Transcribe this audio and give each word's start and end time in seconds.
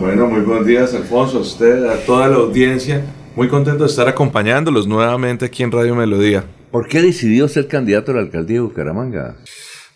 Bueno, 0.00 0.28
muy 0.28 0.40
buenos 0.40 0.66
días, 0.66 0.94
Alfonso, 0.94 1.36
a 1.36 1.40
usted, 1.42 1.84
a 1.84 2.02
toda 2.06 2.26
la 2.26 2.36
audiencia. 2.36 3.04
Muy 3.36 3.48
contento 3.48 3.84
de 3.84 3.90
estar 3.90 4.08
acompañándolos 4.08 4.86
nuevamente 4.86 5.44
aquí 5.44 5.62
en 5.62 5.70
Radio 5.70 5.94
Melodía. 5.94 6.42
¿Por 6.70 6.88
qué 6.88 7.02
decidió 7.02 7.46
ser 7.48 7.68
candidato 7.68 8.10
a 8.10 8.14
la 8.14 8.22
alcaldía 8.22 8.54
de 8.56 8.60
Bucaramanga? 8.62 9.36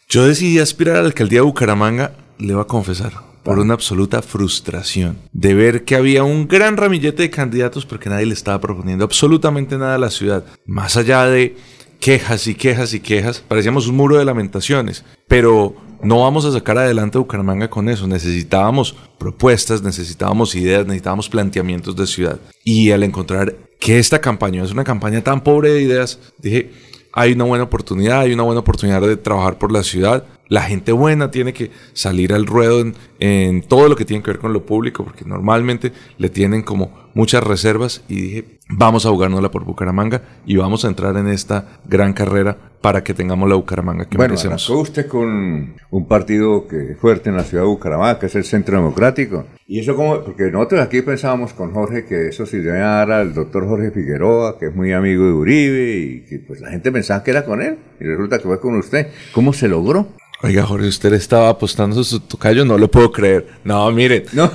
Yo 0.06 0.26
decidí 0.26 0.58
aspirar 0.58 0.96
a 0.96 1.00
la 1.00 1.06
alcaldía 1.06 1.38
de 1.38 1.46
Bucaramanga, 1.46 2.12
le 2.38 2.52
voy 2.52 2.60
a 2.60 2.66
confesar, 2.66 3.14
por 3.44 3.58
una 3.58 3.72
absoluta 3.72 4.20
frustración 4.20 5.16
de 5.32 5.54
ver 5.54 5.84
que 5.84 5.96
había 5.96 6.22
un 6.22 6.48
gran 6.48 6.76
ramillete 6.76 7.22
de 7.22 7.30
candidatos 7.30 7.86
porque 7.86 8.10
nadie 8.10 8.26
le 8.26 8.34
estaba 8.34 8.60
proponiendo 8.60 9.06
absolutamente 9.06 9.78
nada 9.78 9.94
a 9.94 9.98
la 9.98 10.10
ciudad. 10.10 10.44
Más 10.66 10.98
allá 10.98 11.24
de 11.24 11.56
quejas 11.98 12.46
y 12.46 12.54
quejas 12.54 12.92
y 12.92 13.00
quejas, 13.00 13.42
parecíamos 13.48 13.88
un 13.88 13.96
muro 13.96 14.18
de 14.18 14.26
lamentaciones, 14.26 15.02
pero 15.28 15.74
no 16.04 16.20
vamos 16.20 16.44
a 16.44 16.52
sacar 16.52 16.78
adelante 16.78 17.18
Bucaramanga 17.18 17.68
con 17.68 17.88
eso. 17.88 18.06
Necesitábamos 18.06 18.94
propuestas, 19.18 19.82
necesitábamos 19.82 20.54
ideas, 20.54 20.84
necesitábamos 20.86 21.28
planteamientos 21.28 21.96
de 21.96 22.06
ciudad. 22.06 22.38
Y 22.62 22.90
al 22.90 23.02
encontrar 23.02 23.56
que 23.80 23.98
esta 23.98 24.20
campaña 24.20 24.62
es 24.62 24.70
una 24.70 24.84
campaña 24.84 25.22
tan 25.22 25.42
pobre 25.42 25.72
de 25.72 25.82
ideas, 25.82 26.18
dije, 26.38 26.70
hay 27.12 27.32
una 27.32 27.44
buena 27.44 27.64
oportunidad, 27.64 28.20
hay 28.20 28.32
una 28.32 28.42
buena 28.42 28.60
oportunidad 28.60 29.00
de 29.00 29.16
trabajar 29.16 29.58
por 29.58 29.70
la 29.72 29.82
ciudad. 29.82 30.24
La 30.48 30.62
gente 30.62 30.92
buena 30.92 31.30
tiene 31.30 31.52
que 31.52 31.70
salir 31.92 32.32
al 32.32 32.46
ruedo 32.46 32.80
en, 32.80 32.94
en 33.18 33.62
todo 33.62 33.88
lo 33.88 33.96
que 33.96 34.04
tiene 34.04 34.22
que 34.22 34.32
ver 34.32 34.40
con 34.40 34.52
lo 34.52 34.66
público, 34.66 35.04
porque 35.04 35.24
normalmente 35.24 35.92
le 36.18 36.28
tienen 36.28 36.62
como 36.62 36.92
muchas 37.14 37.42
reservas 37.42 38.02
y 38.08 38.20
dije, 38.20 38.44
vamos 38.68 39.06
a 39.06 39.10
jugárnosla 39.10 39.50
por 39.50 39.64
Bucaramanga 39.64 40.22
y 40.44 40.56
vamos 40.56 40.84
a 40.84 40.88
entrar 40.88 41.16
en 41.16 41.28
esta 41.28 41.78
gran 41.86 42.12
carrera 42.12 42.56
para 42.80 43.02
que 43.02 43.14
tengamos 43.14 43.48
la 43.48 43.54
Bucaramanga 43.54 44.06
que 44.06 44.18
bueno, 44.18 44.32
merecemos. 44.32 44.68
Bueno, 44.68 44.82
usted 44.82 45.06
con 45.06 45.74
un 45.90 46.06
partido 46.06 46.66
que 46.68 46.92
es 46.92 46.98
fuerte 46.98 47.30
en 47.30 47.36
la 47.36 47.44
ciudad 47.44 47.64
de 47.64 47.70
Bucaramanga, 47.70 48.18
que 48.18 48.26
es 48.26 48.34
el 48.34 48.44
Centro 48.44 48.76
Democrático. 48.76 49.46
Y 49.66 49.80
eso 49.80 49.96
como, 49.96 50.22
porque 50.22 50.50
nosotros 50.50 50.82
aquí 50.82 51.00
pensábamos 51.00 51.54
con 51.54 51.72
Jorge 51.72 52.04
que 52.04 52.28
eso 52.28 52.44
se 52.44 52.58
iba 52.58 52.74
a 52.74 52.78
dar 52.78 53.12
al 53.12 53.32
doctor 53.32 53.66
Jorge 53.66 53.90
Figueroa, 53.90 54.58
que 54.58 54.66
es 54.66 54.74
muy 54.74 54.92
amigo 54.92 55.24
de 55.24 55.32
Uribe, 55.32 55.96
y 55.96 56.24
que 56.28 56.40
pues 56.40 56.60
la 56.60 56.68
gente 56.68 56.92
pensaba 56.92 57.22
que 57.22 57.30
era 57.30 57.46
con 57.46 57.62
él, 57.62 57.78
y 57.98 58.04
resulta 58.04 58.36
que 58.36 58.44
fue 58.44 58.60
con 58.60 58.76
usted. 58.76 59.08
¿Cómo 59.32 59.54
se 59.54 59.68
logró? 59.68 60.08
Oiga, 60.44 60.62
Jorge, 60.64 60.88
usted 60.88 61.14
estaba 61.14 61.48
apostando 61.48 62.04
su 62.04 62.20
tocayo, 62.20 62.66
no 62.66 62.76
lo 62.76 62.90
puedo 62.90 63.10
creer. 63.10 63.46
No, 63.64 63.90
miren. 63.90 64.24
No. 64.34 64.52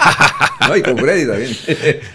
no, 0.68 0.74
y 0.74 0.80
con 0.80 0.96
Freddy 0.96 1.26
también. 1.26 1.50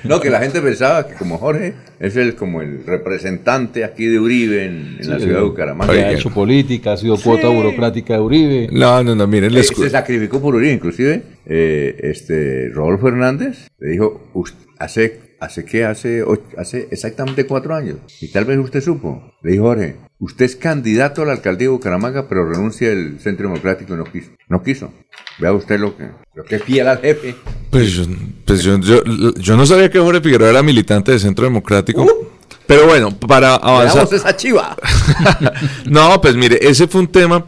no, 0.03 0.20
que 0.20 0.31
la 0.31 0.40
gente 0.40 0.59
pensaba 0.62 1.08
que 1.08 1.14
como 1.14 1.38
Jorge 1.38 1.75
es 2.00 2.16
el 2.16 2.34
como 2.34 2.59
el 2.64 2.84
representante 2.88 3.84
aquí 3.84 4.08
de 4.08 4.20
Uribe 4.20 4.66
en, 4.66 4.95
en 4.98 5.03
sí, 5.03 5.09
la 5.12 5.20
ciudad 5.20 5.38
de 5.38 5.44
Bucaramanga. 5.44 5.94
ha 5.94 6.12
hecho 6.12 6.31
política, 6.31 6.94
ha 6.94 6.98
sido 6.98 7.18
sí. 7.18 7.23
cuota 7.23 7.50
burocrática 7.50 8.16
de 8.16 8.20
Uribe. 8.20 8.70
No, 8.72 9.03
no, 9.03 9.14
no, 9.14 9.28
miren, 9.28 9.53
les 9.53 9.70
eh, 9.70 9.75
Se 9.75 9.92
sacrificó 9.92 10.42
por 10.42 10.56
Uribe, 10.56 10.73
inclusive. 10.73 11.22
Eh, 11.45 12.00
este 12.02 12.70
Rodolfo 12.70 13.09
Hernández 13.09 13.68
le 13.78 13.90
dijo, 13.92 14.34
hace 14.80 15.28
¿Hace 15.40 15.66
qué? 15.66 15.86
Hace, 15.86 16.23
hace 16.58 16.88
exactamente 16.90 17.45
cuatro 17.45 17.75
años. 17.75 17.98
Y 18.22 18.30
tal 18.30 18.45
vez 18.45 18.58
usted 18.58 18.81
supo. 18.81 19.36
Le 19.44 19.52
dijo 19.52 19.66
Jorge, 19.66 19.98
usted 20.20 20.46
es 20.46 20.56
candidato 20.56 21.22
a 21.22 21.26
la 21.26 21.34
alcaldía 21.34 21.68
de 21.68 21.73
Bucaramanga, 21.73 22.28
pero 22.28 22.50
renuncia 22.50 22.92
al 22.92 23.20
Centro 23.20 23.48
Democrático 23.48 23.94
y 23.94 23.98
no 23.98 24.06
quiso. 24.06 24.32
No 24.50 24.64
quiso. 24.64 24.92
Vea 25.40 25.54
usted 25.54 25.80
lo 25.80 25.96
que, 25.96 26.09
lo 26.34 26.44
que 26.44 26.56
es 26.56 26.64
fiel 26.64 26.88
al 26.88 27.00
jefe. 27.00 27.36
Pues, 27.70 27.92
yo, 27.92 28.06
pues 28.46 28.64
yo, 28.64 28.80
yo, 28.80 29.04
yo, 29.36 29.58
no 29.58 29.66
sabía 29.66 29.90
que 29.90 30.00
Jorge 30.00 30.22
Figueroa 30.22 30.50
era 30.50 30.64
militante 30.64 31.12
del 31.12 31.20
Centro 31.20 31.46
Democrático. 31.46 32.04
Uh, 32.04 32.28
pero 32.66 32.86
bueno, 32.86 33.18
para 33.18 33.56
avanzar. 33.56 34.08
esa 34.12 34.36
chiva. 34.36 34.76
no, 35.86 36.20
pues 36.22 36.36
mire, 36.36 36.59
ese 36.62 36.88
fue 36.88 37.02
un 37.02 37.08
tema 37.08 37.46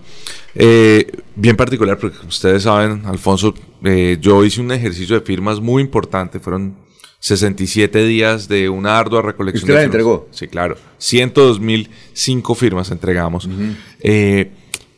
eh, 0.55 1.11
bien 1.35 1.55
particular, 1.55 1.97
porque 1.97 2.25
ustedes 2.25 2.63
saben, 2.63 3.03
Alfonso, 3.05 3.53
eh, 3.83 4.17
yo 4.19 4.43
hice 4.43 4.61
un 4.61 4.71
ejercicio 4.71 5.19
de 5.19 5.25
firmas 5.25 5.59
muy 5.59 5.81
importante. 5.81 6.39
Fueron 6.39 6.75
67 7.19 8.05
días 8.05 8.47
de 8.47 8.69
una 8.69 8.97
ardua 8.97 9.21
recolección. 9.21 9.63
¿Usted 9.63 9.75
la 9.75 9.83
entregó? 9.83 10.27
Sí, 10.31 10.47
claro. 10.47 10.77
102.005 10.99 12.55
firmas 12.55 12.91
entregamos. 12.91 13.45
Uh 13.45 13.49
-huh. 13.49 13.75
eh, 14.01 14.51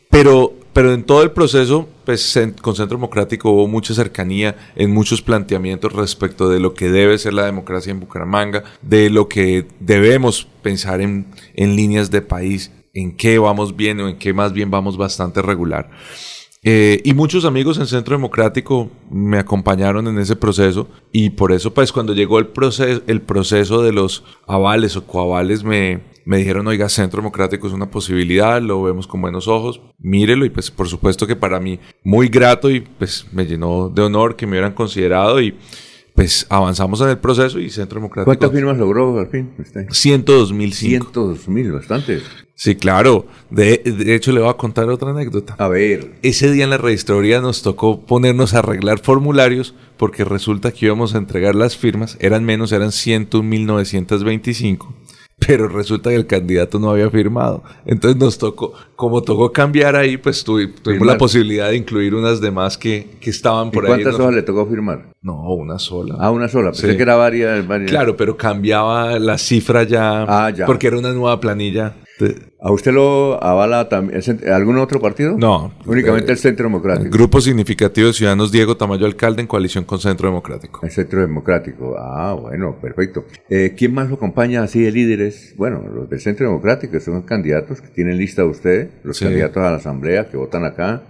pero, 0.08 0.54
pero 0.72 0.92
en 0.92 1.02
todo 1.02 1.22
el 1.22 1.32
proceso, 1.32 1.88
pues 2.04 2.38
con 2.60 2.76
Centro 2.76 2.96
Democrático 2.98 3.50
hubo 3.50 3.66
mucha 3.66 3.94
cercanía 3.94 4.56
en 4.76 4.92
muchos 4.92 5.22
planteamientos 5.22 5.92
respecto 5.92 6.48
de 6.48 6.60
lo 6.60 6.74
que 6.74 6.90
debe 6.90 7.18
ser 7.18 7.34
la 7.34 7.46
democracia 7.46 7.90
en 7.90 8.00
Bucaramanga, 8.00 8.62
de 8.82 9.10
lo 9.10 9.28
que 9.28 9.66
debemos 9.80 10.46
pensar 10.62 11.00
en, 11.00 11.26
en 11.54 11.76
líneas 11.76 12.10
de 12.10 12.22
país, 12.22 12.70
en 12.94 13.16
qué 13.16 13.38
vamos 13.38 13.74
bien 13.74 14.00
o 14.00 14.08
en 14.08 14.18
qué 14.18 14.32
más 14.32 14.52
bien 14.52 14.70
vamos 14.70 14.96
bastante 14.96 15.42
regular. 15.42 15.90
Eh, 16.64 17.00
y 17.04 17.12
muchos 17.12 17.44
amigos 17.44 17.78
en 17.78 17.88
Centro 17.88 18.14
Democrático 18.14 18.88
me 19.10 19.38
acompañaron 19.38 20.06
en 20.06 20.20
ese 20.20 20.36
proceso 20.36 20.86
y 21.10 21.30
por 21.30 21.50
eso 21.50 21.74
pues 21.74 21.90
cuando 21.90 22.14
llegó 22.14 22.38
el 22.38 22.46
proceso, 22.46 23.02
el 23.08 23.20
proceso 23.20 23.82
de 23.82 23.92
los 23.92 24.22
avales 24.46 24.96
o 24.96 25.04
coavales 25.04 25.64
me, 25.64 26.02
me 26.24 26.36
dijeron, 26.36 26.68
oiga, 26.68 26.88
Centro 26.88 27.20
Democrático 27.20 27.66
es 27.66 27.72
una 27.72 27.90
posibilidad, 27.90 28.62
lo 28.62 28.80
vemos 28.80 29.08
con 29.08 29.20
buenos 29.20 29.48
ojos, 29.48 29.80
mírelo 29.98 30.44
y 30.44 30.50
pues 30.50 30.70
por 30.70 30.88
supuesto 30.88 31.26
que 31.26 31.34
para 31.34 31.58
mí 31.58 31.80
muy 32.04 32.28
grato 32.28 32.70
y 32.70 32.78
pues 32.80 33.26
me 33.32 33.44
llenó 33.44 33.88
de 33.88 34.02
honor 34.02 34.36
que 34.36 34.46
me 34.46 34.52
hubieran 34.52 34.74
considerado 34.74 35.40
y 35.40 35.56
pues 36.14 36.46
avanzamos 36.50 37.00
en 37.00 37.08
el 37.08 37.18
proceso 37.18 37.58
y 37.58 37.70
Centro 37.70 37.96
Democrático... 37.96 38.26
¿Cuántas 38.26 38.52
firmas 38.52 38.76
logró 38.76 39.18
al 39.18 39.28
fin? 39.28 39.50
Usted? 39.58 39.86
102 39.90 40.52
mil 40.52 40.72
102 40.72 41.48
mil, 41.48 41.72
bastante. 41.72 42.20
Sí, 42.54 42.76
claro. 42.76 43.26
De, 43.50 43.78
de, 43.78 44.14
hecho, 44.14 44.30
le 44.30 44.40
voy 44.40 44.50
a 44.50 44.54
contar 44.54 44.88
otra 44.88 45.10
anécdota. 45.10 45.56
A 45.58 45.68
ver. 45.68 46.12
Ese 46.22 46.52
día 46.52 46.64
en 46.64 46.70
la 46.70 46.78
registraduría 46.78 47.40
nos 47.40 47.62
tocó 47.62 48.06
ponernos 48.06 48.54
a 48.54 48.60
arreglar 48.60 49.00
formularios 49.00 49.74
porque 49.96 50.24
resulta 50.24 50.70
que 50.70 50.86
íbamos 50.86 51.14
a 51.14 51.18
entregar 51.18 51.54
las 51.54 51.76
firmas. 51.76 52.16
Eran 52.20 52.44
menos, 52.44 52.72
eran 52.72 52.90
101.925. 52.90 54.94
Pero 55.46 55.66
resulta 55.66 56.10
que 56.10 56.16
el 56.16 56.26
candidato 56.26 56.78
no 56.78 56.90
había 56.90 57.10
firmado. 57.10 57.64
Entonces 57.84 58.20
nos 58.20 58.38
tocó, 58.38 58.74
como 59.02 59.20
tocó 59.20 59.50
cambiar 59.50 59.96
ahí, 59.96 60.16
pues 60.16 60.44
tuvimos 60.44 60.80
firmar. 60.84 61.06
la 61.08 61.18
posibilidad 61.18 61.70
de 61.70 61.76
incluir 61.76 62.14
unas 62.14 62.40
demás 62.40 62.78
que, 62.78 63.08
que 63.20 63.30
estaban 63.30 63.72
por 63.72 63.82
¿Y 63.82 63.86
ahí. 63.88 63.92
¿Cuántas 63.94 64.14
hojas 64.20 64.32
le 64.32 64.42
tocó 64.42 64.64
firmar? 64.64 65.06
No, 65.22 65.54
una 65.54 65.80
sola. 65.80 66.14
Ah, 66.20 66.30
una 66.30 66.46
sola. 66.46 66.70
Pensé 66.70 66.92
sí. 66.92 66.96
que 66.96 67.02
era 67.02 67.16
varias, 67.16 67.66
varias. 67.66 67.90
Claro, 67.90 68.16
pero 68.16 68.36
cambiaba 68.36 69.18
la 69.18 69.38
cifra 69.38 69.82
ya, 69.82 70.24
ah, 70.28 70.50
ya. 70.50 70.66
porque 70.66 70.86
era 70.86 70.98
una 70.98 71.12
nueva 71.12 71.40
planilla. 71.40 71.96
¿A 72.60 72.70
usted 72.70 72.92
lo 72.92 73.42
avala 73.42 73.88
también 73.88 74.20
algún 74.52 74.78
otro 74.78 75.00
partido? 75.00 75.36
No. 75.36 75.72
Únicamente 75.86 76.30
eh, 76.30 76.34
el 76.34 76.38
Centro 76.38 76.64
Democrático. 76.66 77.10
Grupo 77.10 77.40
Significativo 77.40 78.06
de 78.08 78.12
Ciudadanos 78.12 78.52
Diego 78.52 78.76
Tamayo 78.76 79.06
Alcalde 79.06 79.40
en 79.40 79.48
coalición 79.48 79.84
con 79.84 79.98
Centro 79.98 80.28
Democrático. 80.28 80.80
El 80.84 80.92
Centro 80.92 81.20
Democrático. 81.20 81.96
Ah, 81.98 82.36
bueno, 82.40 82.76
perfecto. 82.80 83.24
Eh, 83.48 83.74
¿Quién 83.76 83.94
más 83.94 84.08
lo 84.08 84.14
acompaña 84.14 84.62
así 84.62 84.80
de 84.80 84.92
líderes? 84.92 85.54
Bueno, 85.56 85.82
los 85.92 86.08
del 86.08 86.20
Centro 86.20 86.46
Democrático 86.46 87.00
son 87.00 87.22
candidatos 87.22 87.80
que 87.80 87.88
tienen 87.88 88.16
lista 88.16 88.44
usted, 88.44 88.90
los 89.02 89.16
sí. 89.16 89.24
candidatos 89.24 89.58
a 89.58 89.70
la 89.70 89.76
Asamblea 89.76 90.28
que 90.28 90.36
votan 90.36 90.64
acá. 90.64 91.02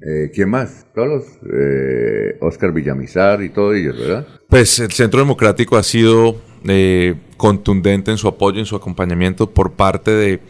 Eh, 0.00 0.30
¿Quién 0.34 0.50
más? 0.50 0.86
Todos 0.94 1.08
los, 1.08 1.24
eh, 1.52 2.36
Oscar 2.40 2.72
Villamizar 2.72 3.42
y 3.42 3.48
todos 3.48 3.76
ellos, 3.76 3.98
¿verdad? 3.98 4.26
Pues 4.48 4.78
el 4.78 4.92
Centro 4.92 5.20
Democrático 5.20 5.76
ha 5.76 5.82
sido 5.82 6.36
eh, 6.66 7.14
contundente 7.36 8.10
en 8.10 8.18
su 8.18 8.28
apoyo, 8.28 8.58
en 8.58 8.66
su 8.66 8.76
acompañamiento 8.76 9.50
por 9.50 9.72
parte 9.72 10.10
de 10.10 10.40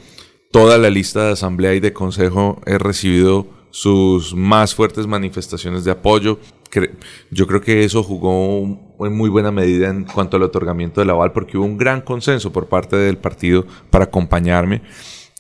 toda 0.51 0.79
la 0.79 0.91
lista 0.91 1.27
de 1.27 1.33
asamblea 1.33 1.75
y 1.75 1.81
de 1.81 1.93
consejo. 1.93 2.61
He 2.67 2.79
recibido 2.79 3.47
sus 3.71 4.35
más 4.35 4.75
fuertes 4.75 5.07
manifestaciones 5.07 5.85
de 5.85 5.93
apoyo. 5.93 6.39
Yo 7.31 7.47
creo 7.47 7.61
que 7.61 7.85
eso 7.85 8.03
jugó 8.03 8.65
en 9.01 9.13
muy 9.13 9.31
buena 9.31 9.51
medida 9.51 9.89
en 9.91 10.05
cuanto 10.05 10.37
al 10.37 10.43
otorgamiento 10.43 11.01
del 11.01 11.11
aval 11.11 11.33
porque 11.33 11.57
hubo 11.57 11.67
un 11.67 11.79
gran 11.79 12.01
consenso 12.01 12.53
por 12.53 12.69
parte 12.69 12.97
del 12.97 13.19
partido 13.19 13.65
para 13.91 14.07
acompañarme. 14.07 14.83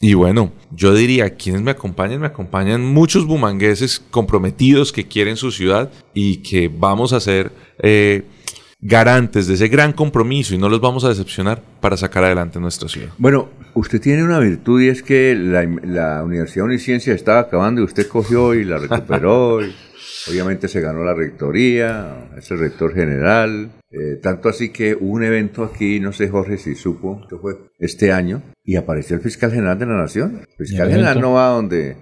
Y 0.00 0.12
bueno, 0.12 0.52
yo 0.72 0.94
diría, 0.94 1.36
quienes 1.36 1.62
me 1.62 1.70
acompañan, 1.70 2.20
me 2.20 2.26
acompañan 2.26 2.84
muchos 2.84 3.24
bumangueses 3.24 4.02
comprometidos 4.10 4.92
que 4.92 5.08
quieren 5.08 5.36
su 5.36 5.50
ciudad 5.50 5.90
y 6.12 6.38
que 6.38 6.68
vamos 6.68 7.14
a 7.14 7.20
ser 7.20 7.50
eh, 7.82 8.24
garantes 8.80 9.46
de 9.46 9.54
ese 9.54 9.68
gran 9.68 9.92
compromiso 9.94 10.54
y 10.54 10.58
no 10.58 10.68
los 10.68 10.82
vamos 10.82 11.04
a 11.04 11.08
decepcionar 11.08 11.62
para 11.80 11.96
sacar 11.96 12.24
adelante 12.24 12.60
nuestra 12.60 12.90
ciudad. 12.90 13.08
Bueno, 13.16 13.48
usted 13.72 13.98
tiene 14.00 14.22
una 14.22 14.38
virtud 14.38 14.82
y 14.82 14.88
es 14.88 15.02
que 15.02 15.34
la, 15.34 15.64
la 15.64 16.22
Universidad 16.22 16.66
Uniciencia 16.66 17.14
estaba 17.14 17.40
acabando 17.40 17.80
y 17.80 17.84
usted 17.84 18.06
cogió 18.06 18.54
y 18.54 18.64
la 18.64 18.78
recuperó. 18.78 19.60
Obviamente 20.28 20.68
se 20.68 20.80
ganó 20.80 21.04
la 21.04 21.14
rectoría, 21.14 22.28
es 22.36 22.50
el 22.50 22.58
rector 22.58 22.94
general. 22.94 23.70
Eh, 23.90 24.16
tanto 24.22 24.48
así 24.48 24.70
que 24.70 24.94
hubo 24.94 25.12
un 25.12 25.24
evento 25.24 25.64
aquí, 25.64 26.00
no 26.00 26.12
sé 26.12 26.28
Jorge 26.28 26.58
si 26.58 26.74
supo, 26.74 27.22
que 27.28 27.36
fue 27.36 27.54
este 27.78 28.12
año, 28.12 28.42
y 28.64 28.76
apareció 28.76 29.16
el 29.16 29.22
fiscal 29.22 29.50
general 29.50 29.78
de 29.78 29.86
la 29.86 29.96
Nación. 29.96 30.42
El 30.58 30.66
fiscal 30.66 30.90
general 30.90 31.20
no 31.20 31.32
va 31.32 31.48
a 31.48 31.52
donde, 31.52 31.96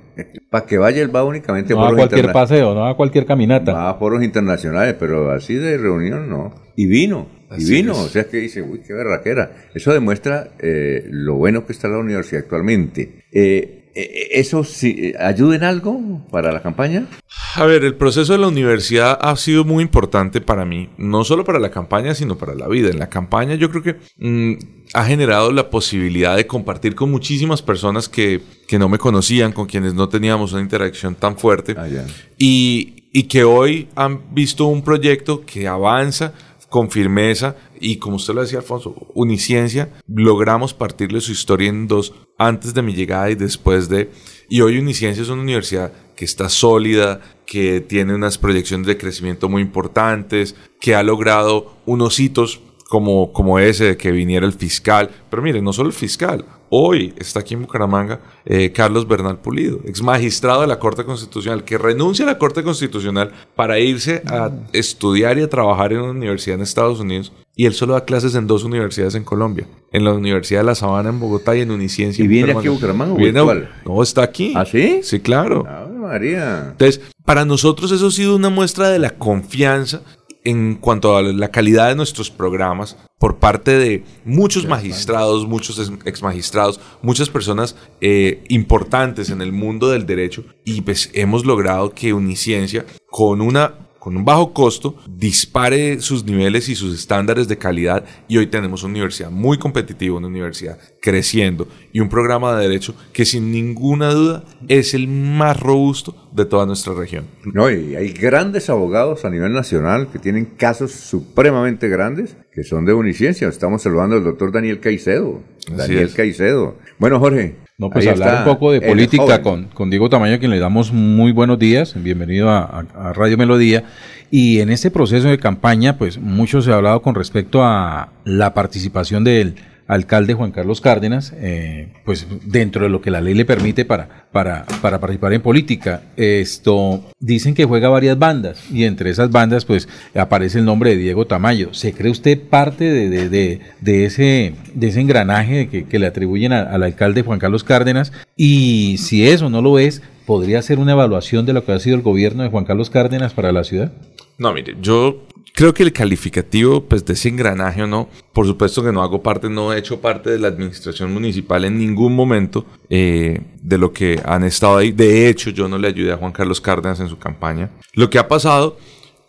para 0.51 0.67
que 0.67 0.79
vaya 0.79 1.03
él 1.03 1.15
va 1.15 1.25
únicamente 1.25 1.75
no 1.75 1.85
a 1.85 1.95
cualquier 1.95 2.33
paseo, 2.33 2.75
no 2.75 2.87
a 2.87 2.97
cualquier 2.97 3.27
caminata. 3.27 3.73
Va 3.73 3.91
a 3.91 3.95
foros 3.95 4.23
internacionales, 4.25 4.97
pero 4.99 5.31
así 5.31 5.55
de 5.55 5.77
reunión 5.77 6.29
no. 6.29 6.55
Y 6.75 6.87
vino, 6.87 7.29
así 7.51 7.71
y 7.71 7.77
vino, 7.77 7.93
es. 7.93 7.99
o 7.99 8.09
sea 8.09 8.25
que 8.25 8.39
dice, 8.39 8.63
uy, 8.63 8.81
qué 8.85 8.95
berraquera. 8.95 9.53
Eso 9.75 9.93
demuestra 9.93 10.53
eh, 10.59 11.07
lo 11.11 11.37
bueno 11.37 11.67
que 11.67 11.73
está 11.73 11.89
la 11.89 11.99
universidad 11.99 12.43
actualmente. 12.43 13.25
Eh, 13.31 13.84
¿Eso 13.95 14.65
sí, 14.65 15.13
ayuda 15.19 15.57
en 15.57 15.65
algo 15.65 16.01
para 16.31 16.51
la 16.53 16.61
campaña? 16.63 17.07
A 17.55 17.65
ver, 17.65 17.85
el 17.85 17.95
proceso 17.95 18.33
de 18.33 18.39
la 18.41 18.49
universidad 18.49 19.17
ha 19.21 19.37
sido 19.37 19.65
muy 19.65 19.83
importante 19.83 20.41
para 20.41 20.65
mí, 20.65 20.91
no 20.99 21.23
solo 21.23 21.45
para 21.45 21.61
la 21.61 21.71
campaña, 21.71 22.15
sino 22.15 22.37
para 22.37 22.55
la 22.55 22.67
vida. 22.67 22.91
En 22.91 22.99
la 22.99 23.09
campaña 23.09 23.55
yo 23.55 23.71
creo 23.71 23.83
que 23.83 23.97
mm, 24.19 24.59
ha 24.95 25.05
generado 25.05 25.53
la 25.53 25.71
posibilidad 25.71 26.37
de 26.37 26.47
compartir 26.47 26.95
con 26.97 27.11
muchísimas 27.11 27.63
personas 27.63 28.09
que, 28.09 28.41
que, 28.67 28.79
no 28.79 28.89
me 28.89 28.99
conocían, 28.99 29.53
con 29.53 29.67
quienes 29.67 29.95
no 29.95 30.09
teníamos 30.09 30.53
una 30.53 30.63
interacción 30.63 31.15
tan 31.15 31.39
fuerte, 31.39 31.75
Ah, 31.79 31.87
ya. 31.87 32.05
y, 32.37 33.09
y 33.13 33.25
que 33.25 33.45
hoy 33.45 33.89
han 33.95 34.35
visto 34.35 34.67
un 34.67 34.83
proyecto 34.83 35.45
que 35.47 35.69
avanza 35.69 36.33
con 36.75 36.91
firmeza 36.91 37.55
y 37.79 37.99
como 37.99 38.17
usted 38.17 38.35
lo 38.35 38.43
decía 38.43 38.59
Alfonso, 38.59 38.97
Uniciencia, 39.15 39.91
logramos 40.09 40.75
partirle 40.75 41.21
su 41.21 41.31
historia 41.31 41.69
en 41.69 41.87
dos 41.87 42.13
antes 42.37 42.75
de 42.75 42.83
mi 42.83 42.95
llegada 42.95 43.31
y 43.31 43.37
después 43.37 43.89
de... 43.89 44.11
Y 44.49 44.61
hoy 44.61 44.79
Uniciencia 44.79 45.23
es 45.23 45.29
una 45.29 45.43
universidad 45.43 45.93
que 46.17 46.25
está 46.25 46.49
sólida, 46.49 47.21
que 47.47 47.81
tiene 47.81 48.13
unas 48.13 48.39
proyecciones 48.39 48.89
de 48.89 48.99
crecimiento 48.99 49.49
muy 49.49 49.63
importantes, 49.63 50.57
que 50.81 50.97
ha 50.97 51.05
logrado 51.05 51.77
unos 51.87 52.19
hitos 52.19 52.61
como, 52.89 53.33
como 53.33 53.61
ese 53.61 53.85
de 53.85 53.97
que 53.97 54.11
viniera 54.11 54.45
el 54.45 54.53
fiscal. 54.53 55.11
Pero 55.31 55.43
miren, 55.45 55.63
no 55.63 55.73
solo 55.73 55.91
el 55.91 55.95
fiscal, 55.95 56.45
hoy 56.77 57.15
está 57.17 57.41
aquí 57.41 57.55
en 57.55 57.63
Bucaramanga 57.63 58.19
eh, 58.45 58.73
Carlos 58.73 59.07
Bernal 59.07 59.39
Pulido, 59.39 59.79
ex 59.85 60.03
magistrado 60.03 60.63
de 60.63 60.67
la 60.67 60.81
Corte 60.81 61.05
Constitucional, 61.05 61.63
que 61.63 61.79
renuncia 61.79 62.25
a 62.25 62.29
la 62.29 62.39
Corte 62.39 62.65
Constitucional 62.65 63.31
para 63.55 63.79
irse 63.79 64.23
a 64.27 64.51
estudiar 64.73 65.39
y 65.39 65.43
a 65.43 65.49
trabajar 65.49 65.93
en 65.93 66.01
una 66.01 66.11
universidad 66.11 66.57
en 66.57 66.63
Estados 66.63 66.99
Unidos. 66.99 67.33
Y 67.57 67.67
él 67.67 67.75
solo 67.75 67.95
da 67.95 68.05
clases 68.05 68.35
en 68.35 68.49
dos 68.49 68.65
universidades 68.65 69.15
en 69.15 69.23
Colombia, 69.23 69.69
en 69.93 70.05
la 70.05 70.13
Universidad 70.13 70.61
de 70.61 70.67
La 70.67 70.75
Sabana 70.75 71.11
en 71.11 71.21
Bogotá 71.21 71.57
y 71.57 71.61
en 71.61 71.71
Uniciencia. 71.71 72.23
¿Y 72.23 72.27
en 72.27 72.31
viene 72.33 72.53
aquí 72.53 72.67
a 72.67 72.71
Bucaramanga 72.73 73.15
Viene 73.15 73.39
a-? 73.39 73.71
No, 73.85 74.03
está 74.03 74.25
aquí. 74.25 74.53
¿Ah, 74.57 74.65
sí? 74.65 75.01
Sí, 75.05 75.21
claro. 75.21 75.65
María. 75.95 76.71
Entonces, 76.73 77.01
para 77.25 77.45
nosotros 77.45 77.93
eso 77.93 78.09
ha 78.09 78.11
sido 78.11 78.35
una 78.35 78.51
muestra 78.51 78.91
de 78.91 78.99
la 78.99 79.11
confianza 79.11 80.03
en 80.45 80.75
cuanto 80.77 81.17
a 81.17 81.23
la 81.23 81.49
calidad 81.51 81.89
de 81.89 81.97
nuestros 81.97 82.31
programas 82.31 82.97
por 83.19 83.39
parte 83.39 83.79
de 83.79 84.05
muchos 84.25 84.67
magistrados, 84.67 85.47
muchos 85.47 85.79
ex- 85.79 86.07
exmagistrados, 86.07 86.79
muchas 87.03 87.31
personas 87.31 87.77
eh, 88.01 88.45
importantes 88.49 89.31
en 89.31 89.41
el 89.41 89.53
mundo 89.53 89.89
del 89.91 90.05
derecho 90.05 90.45
y 90.65 90.83
pues 90.83 91.11
hemos 91.15 91.47
logrado 91.47 91.91
que 91.95 92.13
Uniciencia 92.13 92.85
con 93.11 93.41
una 93.41 93.84
con 94.05 94.19
un 94.19 94.25
bajo 94.27 94.53
costo 94.53 94.97
dispare 95.09 95.99
sus 95.99 96.27
niveles 96.27 96.69
y 96.69 96.75
sus 96.75 96.95
estándares 96.95 97.49
de 97.49 97.57
calidad 97.57 98.05
y 98.29 98.37
hoy 98.37 98.49
tenemos 98.49 98.83
una 98.83 98.91
universidad 98.91 99.31
muy 99.31 99.57
competitiva, 99.57 100.19
una 100.19 100.27
universidad 100.27 100.79
creciendo 101.01 101.67
y 101.91 102.01
un 102.01 102.11
programa 102.11 102.55
de 102.55 102.69
derecho 102.69 102.95
que 103.15 103.25
sin 103.25 103.51
ninguna 103.51 104.13
duda 104.13 104.45
es 104.69 104.93
el 104.93 105.09
más 105.09 105.59
robusto 105.59 106.15
de 106.33 106.45
toda 106.45 106.67
nuestra 106.67 106.93
región. 106.93 107.25
No, 107.55 107.71
y 107.71 107.97
hay 107.97 108.13
grandes 108.13 108.69
abogados 108.69 109.25
a 109.25 109.31
nivel 109.31 109.55
nacional 109.55 110.09
que 110.13 110.19
tienen 110.19 110.45
casos 110.45 110.91
supremamente 110.91 111.89
grandes 111.89 112.37
que 112.53 112.63
son 112.63 112.85
de 112.85 112.93
Uniciencia. 112.93 113.49
Estamos 113.49 113.81
saludando 113.81 114.17
al 114.17 114.25
doctor 114.25 114.53
Daniel 114.53 114.81
Caicedo. 114.81 115.41
Así 115.67 115.77
Daniel 115.77 116.09
es. 116.09 116.15
Caicedo. 116.15 116.77
Bueno, 116.99 117.19
Jorge. 117.19 117.57
No, 117.77 117.91
pues 117.91 118.07
ahí 118.07 118.13
hablar 118.13 118.39
un 118.39 118.45
poco 118.45 118.71
de 118.71 118.81
política 118.81 119.43
con, 119.43 119.65
con 119.65 119.91
Diego 119.91 120.09
Tamayo, 120.09 120.37
a 120.37 120.39
quien 120.39 120.53
le 120.53 120.61
damos 120.61 120.93
muy 120.93 121.33
buenos 121.33 121.59
días. 121.59 122.01
Bienvenido 122.01 122.49
a, 122.49 122.85
Radio 123.15 123.37
Melodía. 123.37 123.83
Y 124.31 124.61
en 124.61 124.71
este 124.71 124.93
proceso 124.93 125.27
de 125.27 125.41
campaña, 125.41 125.99
pues 125.99 126.19
mucho 126.19 126.63
se 126.63 126.71
ha 126.71 126.77
hablado 126.77 127.03
con 127.03 127.17
respecto 127.17 127.65
a 127.65 128.11
la 128.25 128.55
participación 128.55 129.25
del 129.25 129.57
alcalde 129.87 130.35
Juan 130.35 130.51
Carlos 130.51 130.81
Cárdenas, 130.81 131.33
eh, 131.37 131.89
pues 132.05 132.27
dentro 132.45 132.85
de 132.85 132.89
lo 132.91 133.01
que 133.01 133.11
la 133.11 133.21
ley 133.21 133.35
le 133.35 133.45
permite 133.45 133.85
para, 133.85 134.27
para, 134.33 134.65
para 134.81 134.99
participar 135.01 135.33
en 135.35 135.43
política. 135.43 136.03
Esto 136.17 137.05
dicen 137.21 137.55
que 137.55 137.65
juega 137.65 137.89
varias 137.89 138.19
bandas 138.19 138.61
y 138.71 138.85
entre 138.85 139.11
esas 139.11 139.31
bandas 139.31 139.65
pues 139.65 139.89
aparece 140.15 140.59
el 140.59 140.65
nombre 140.65 140.91
de 140.91 140.97
Diego 140.97 141.27
Tamayo. 141.27 141.75
¿Se 141.75 141.93
cree 141.93 142.11
usted 142.11 142.39
parte 142.41 142.85
de, 142.85 143.09
de- 143.11 143.29
de- 143.29 143.61
de 143.81 144.05
ese, 144.07 144.55
de 144.75 144.89
ese 144.89 145.01
engranaje 145.01 145.69
que, 145.69 145.85
que 145.85 145.99
le 145.99 146.07
atribuyen 146.07 146.53
al 146.53 146.83
alcalde 146.83 147.23
Juan 147.23 147.39
Carlos 147.39 147.65
Cárdenas? 147.65 148.13
Y 148.37 148.97
si 148.99 149.27
eso 149.29 149.51
no 149.51 149.63
lo 149.63 149.79
es, 149.79 150.03
¿podría 150.27 150.63
ser 150.63 150.79
una 150.79 150.93
evaluación 150.93 151.47
de 151.47 151.53
lo 151.53 151.65
que 151.65 151.73
ha 151.73 151.79
sido 151.79 151.97
el 151.97 152.03
gobierno 152.03 152.43
de 152.43 152.51
Juan 152.51 152.65
Carlos 152.65 152.91
Cárdenas 152.91 153.35
para 153.35 153.53
la 153.53 153.65
ciudad? 153.65 153.93
No, 154.39 154.53
mire, 154.53 154.77
yo 154.81 155.27
creo 155.55 155.73
que 155.73 155.85
el 155.85 155.93
calificativo 155.93 156.85
pues, 156.85 157.05
de 157.05 157.13
ese 157.13 157.29
engranaje 157.29 157.83
o 157.83 157.87
no, 157.87 158.09
por 158.33 158.47
supuesto 158.47 158.83
que 158.83 158.93
no 158.93 159.03
hago 159.03 159.23
parte, 159.23 159.49
no 159.49 159.73
he 159.73 159.79
hecho 159.79 160.01
parte 160.01 160.31
de 160.31 160.39
la 160.39 160.49
administración 160.49 161.13
municipal 161.13 161.65
en 161.65 161.79
ningún 161.79 162.15
momento 162.15 162.67
eh, 162.91 163.41
de 163.63 163.79
lo 163.79 163.93
que 163.93 164.21
han 164.25 164.45
estado 164.45 164.79
ahí. 164.79 164.93
De 164.93 165.29
hecho, 165.29 165.51
yo 165.51 165.69
no 165.69 165.79
le 165.79 165.89
ayudé 165.89 166.13
a 166.13 166.17
Juan 166.17 166.33
Carlos 166.33 166.61
Cárdenas 166.61 167.01
en 167.01 167.09
su 167.09 167.19
campaña. 167.19 167.71
Lo 167.93 168.11
que 168.11 168.19
ha 168.19 168.27
pasado 168.27 168.77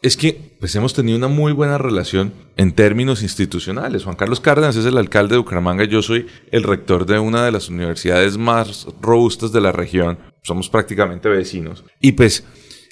es 0.01 0.18
que 0.18 0.44
pues, 0.60 0.75
hemos 0.75 0.94
tenido 0.94 1.18
una 1.18 1.28
muy 1.28 1.52
buena 1.52 1.78
relación 1.78 2.34
en 2.57 2.74
términos 2.74 3.24
institucionales. 3.24 4.04
Juan 4.04 4.16
Carlos 4.16 4.40
Cárdenas 4.40 4.75
es 4.75 4.86
el 4.86 4.98
alcalde 4.98 5.34
de 5.36 5.40
Bucaramanga, 5.40 5.86
yo 5.86 6.02
soy 6.02 6.28
el 6.52 6.63
rector 6.63 7.06
de 7.06 7.19
una 7.19 7.46
de 7.46 7.52
las 7.52 7.69
universidades 7.69 8.38
más 8.38 8.88
robustas 9.02 9.52
de 9.52 9.62
la 9.62 9.72
región. 9.72 10.19
Somos 10.44 10.69
prácticamente 10.69 11.30
vecinos. 11.30 11.84
Y 12.00 12.13
pues 12.13 12.46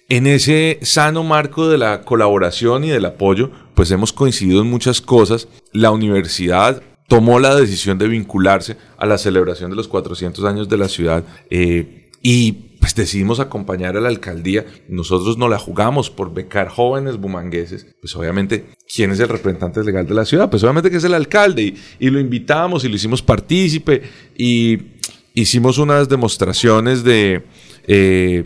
en 0.10 0.28
ese 0.28 0.80
sano 0.82 1.24
marco 1.24 1.70
de 1.70 1.78
la 1.78 2.02
colaboración 2.02 2.84
y 2.84 2.90
del 2.90 3.06
apoyo, 3.06 3.52
pues 3.74 3.90
hemos 3.92 4.12
coincidido 4.12 4.62
en 4.62 4.70
muchas 4.70 5.02
cosas. 5.02 5.48
La 5.72 5.92
universidad 5.92 6.84
tomó 7.08 7.40
la 7.40 7.56
decisión 7.56 7.98
de 7.98 8.08
vincularse 8.08 8.78
a 8.98 9.06
la 9.06 9.18
celebración 9.18 9.70
de 9.70 9.76
los 9.76 9.88
400 9.88 10.44
años 10.46 10.70
de 10.70 10.78
la 10.78 10.90
ciudad 10.90 11.24
eh, 11.50 12.10
y 12.22 12.73
pues 12.84 12.96
decidimos 12.96 13.40
acompañar 13.40 13.96
a 13.96 14.02
la 14.02 14.10
alcaldía. 14.10 14.66
Nosotros 14.90 15.38
no 15.38 15.48
la 15.48 15.58
jugamos 15.58 16.10
por 16.10 16.34
becar 16.34 16.68
jóvenes 16.68 17.16
bumangueses. 17.16 17.88
Pues 18.02 18.14
obviamente, 18.14 18.66
¿quién 18.94 19.10
es 19.12 19.22
el 19.22 19.30
representante 19.30 19.82
legal 19.86 20.06
de 20.06 20.14
la 20.14 20.26
ciudad? 20.26 20.50
Pues 20.50 20.64
obviamente 20.64 20.92
que 20.92 20.98
es 20.98 21.04
el 21.06 21.14
alcalde 21.14 21.76
y, 21.98 22.10
lo 22.10 22.20
invitamos 22.20 22.84
y 22.84 22.90
lo 22.90 22.98
hicimos 22.98 23.22
partícipe 23.22 24.02
y 24.38 24.80
hicimos 25.34 25.78
unas 25.78 26.10
demostraciones 26.10 27.06
de... 27.06 27.46
eh, 27.88 28.44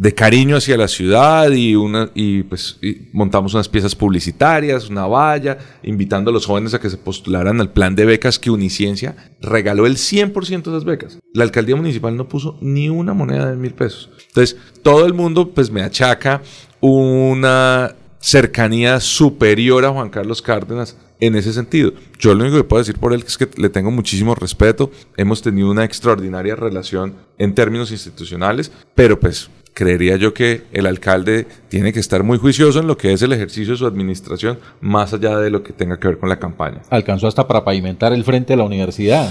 de 0.00 0.14
cariño 0.14 0.56
hacia 0.56 0.78
la 0.78 0.88
ciudad 0.88 1.50
y, 1.50 1.74
una, 1.74 2.10
y 2.14 2.42
pues 2.44 2.78
montamos 3.12 3.52
unas 3.52 3.68
piezas 3.68 3.94
publicitarias, 3.94 4.88
una 4.88 5.06
valla, 5.06 5.58
invitando 5.82 6.30
a 6.30 6.32
los 6.32 6.46
jóvenes 6.46 6.72
a 6.72 6.80
que 6.80 6.88
se 6.88 6.96
postularan 6.96 7.60
al 7.60 7.70
plan 7.70 7.94
de 7.94 8.06
becas 8.06 8.38
que 8.38 8.50
Uniciencia 8.50 9.14
regaló 9.42 9.84
el 9.84 9.96
100% 9.96 10.62
de 10.62 10.70
esas 10.70 10.84
becas. 10.86 11.18
La 11.34 11.44
alcaldía 11.44 11.76
municipal 11.76 12.16
no 12.16 12.28
puso 12.28 12.56
ni 12.62 12.88
una 12.88 13.12
moneda 13.12 13.50
de 13.50 13.56
mil 13.58 13.74
pesos. 13.74 14.08
Entonces, 14.28 14.56
todo 14.82 15.04
el 15.04 15.12
mundo 15.12 15.50
pues 15.50 15.70
me 15.70 15.82
achaca 15.82 16.40
una 16.80 17.94
cercanía 18.20 19.00
superior 19.00 19.84
a 19.84 19.90
Juan 19.90 20.08
Carlos 20.08 20.40
Cárdenas 20.40 20.96
en 21.20 21.36
ese 21.36 21.52
sentido. 21.52 21.92
Yo 22.18 22.34
lo 22.34 22.44
único 22.44 22.56
que 22.56 22.64
puedo 22.64 22.80
decir 22.80 22.98
por 22.98 23.12
él 23.12 23.22
es 23.26 23.36
que 23.36 23.50
le 23.58 23.68
tengo 23.68 23.90
muchísimo 23.90 24.34
respeto. 24.34 24.90
Hemos 25.18 25.42
tenido 25.42 25.70
una 25.70 25.84
extraordinaria 25.84 26.56
relación 26.56 27.16
en 27.36 27.54
términos 27.54 27.90
institucionales, 27.92 28.72
pero 28.94 29.20
pues 29.20 29.50
creería 29.74 30.16
yo 30.16 30.34
que 30.34 30.62
el 30.72 30.86
alcalde 30.86 31.46
tiene 31.68 31.92
que 31.92 32.00
estar 32.00 32.22
muy 32.22 32.38
juicioso 32.38 32.80
en 32.80 32.86
lo 32.86 32.96
que 32.96 33.12
es 33.12 33.22
el 33.22 33.32
ejercicio 33.32 33.72
de 33.72 33.78
su 33.78 33.86
administración, 33.86 34.58
más 34.80 35.12
allá 35.14 35.38
de 35.38 35.50
lo 35.50 35.62
que 35.62 35.72
tenga 35.72 35.98
que 35.98 36.08
ver 36.08 36.18
con 36.18 36.28
la 36.28 36.38
campaña. 36.38 36.82
Alcanzó 36.90 37.28
hasta 37.28 37.46
para 37.46 37.64
pavimentar 37.64 38.12
el 38.12 38.24
frente 38.24 38.52
de 38.52 38.56
la 38.58 38.64
universidad. 38.64 39.30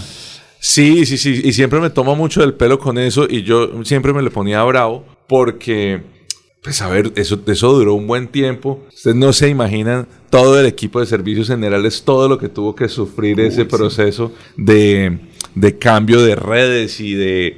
Sí, 0.60 1.06
sí, 1.06 1.18
sí, 1.18 1.42
y 1.44 1.54
siempre 1.54 1.80
me 1.80 1.90
toma 1.90 2.16
mucho 2.16 2.42
del 2.42 2.54
pelo 2.54 2.80
con 2.80 2.98
eso 2.98 3.26
y 3.30 3.44
yo 3.44 3.84
siempre 3.86 4.12
me 4.12 4.22
le 4.22 4.30
ponía 4.30 4.62
bravo 4.64 5.06
porque, 5.28 6.02
pues 6.62 6.82
a 6.82 6.90
ver, 6.90 7.14
eso, 7.16 7.40
eso 7.48 7.72
duró 7.72 7.94
un 7.94 8.08
buen 8.08 8.28
tiempo. 8.28 8.84
Ustedes 8.90 9.16
no 9.16 9.32
se 9.32 9.48
imaginan 9.48 10.08
todo 10.30 10.60
el 10.60 10.66
equipo 10.66 11.00
de 11.00 11.06
servicios 11.06 11.48
generales, 11.48 12.04
todo 12.04 12.28
lo 12.28 12.38
que 12.38 12.50
tuvo 12.50 12.76
que 12.76 12.90
sufrir 12.90 13.40
ese 13.40 13.64
proceso 13.64 14.34
de, 14.58 15.20
de 15.56 15.78
cambio 15.78 16.22
de 16.22 16.36
redes 16.36 17.00
y 17.00 17.14
de, 17.14 17.58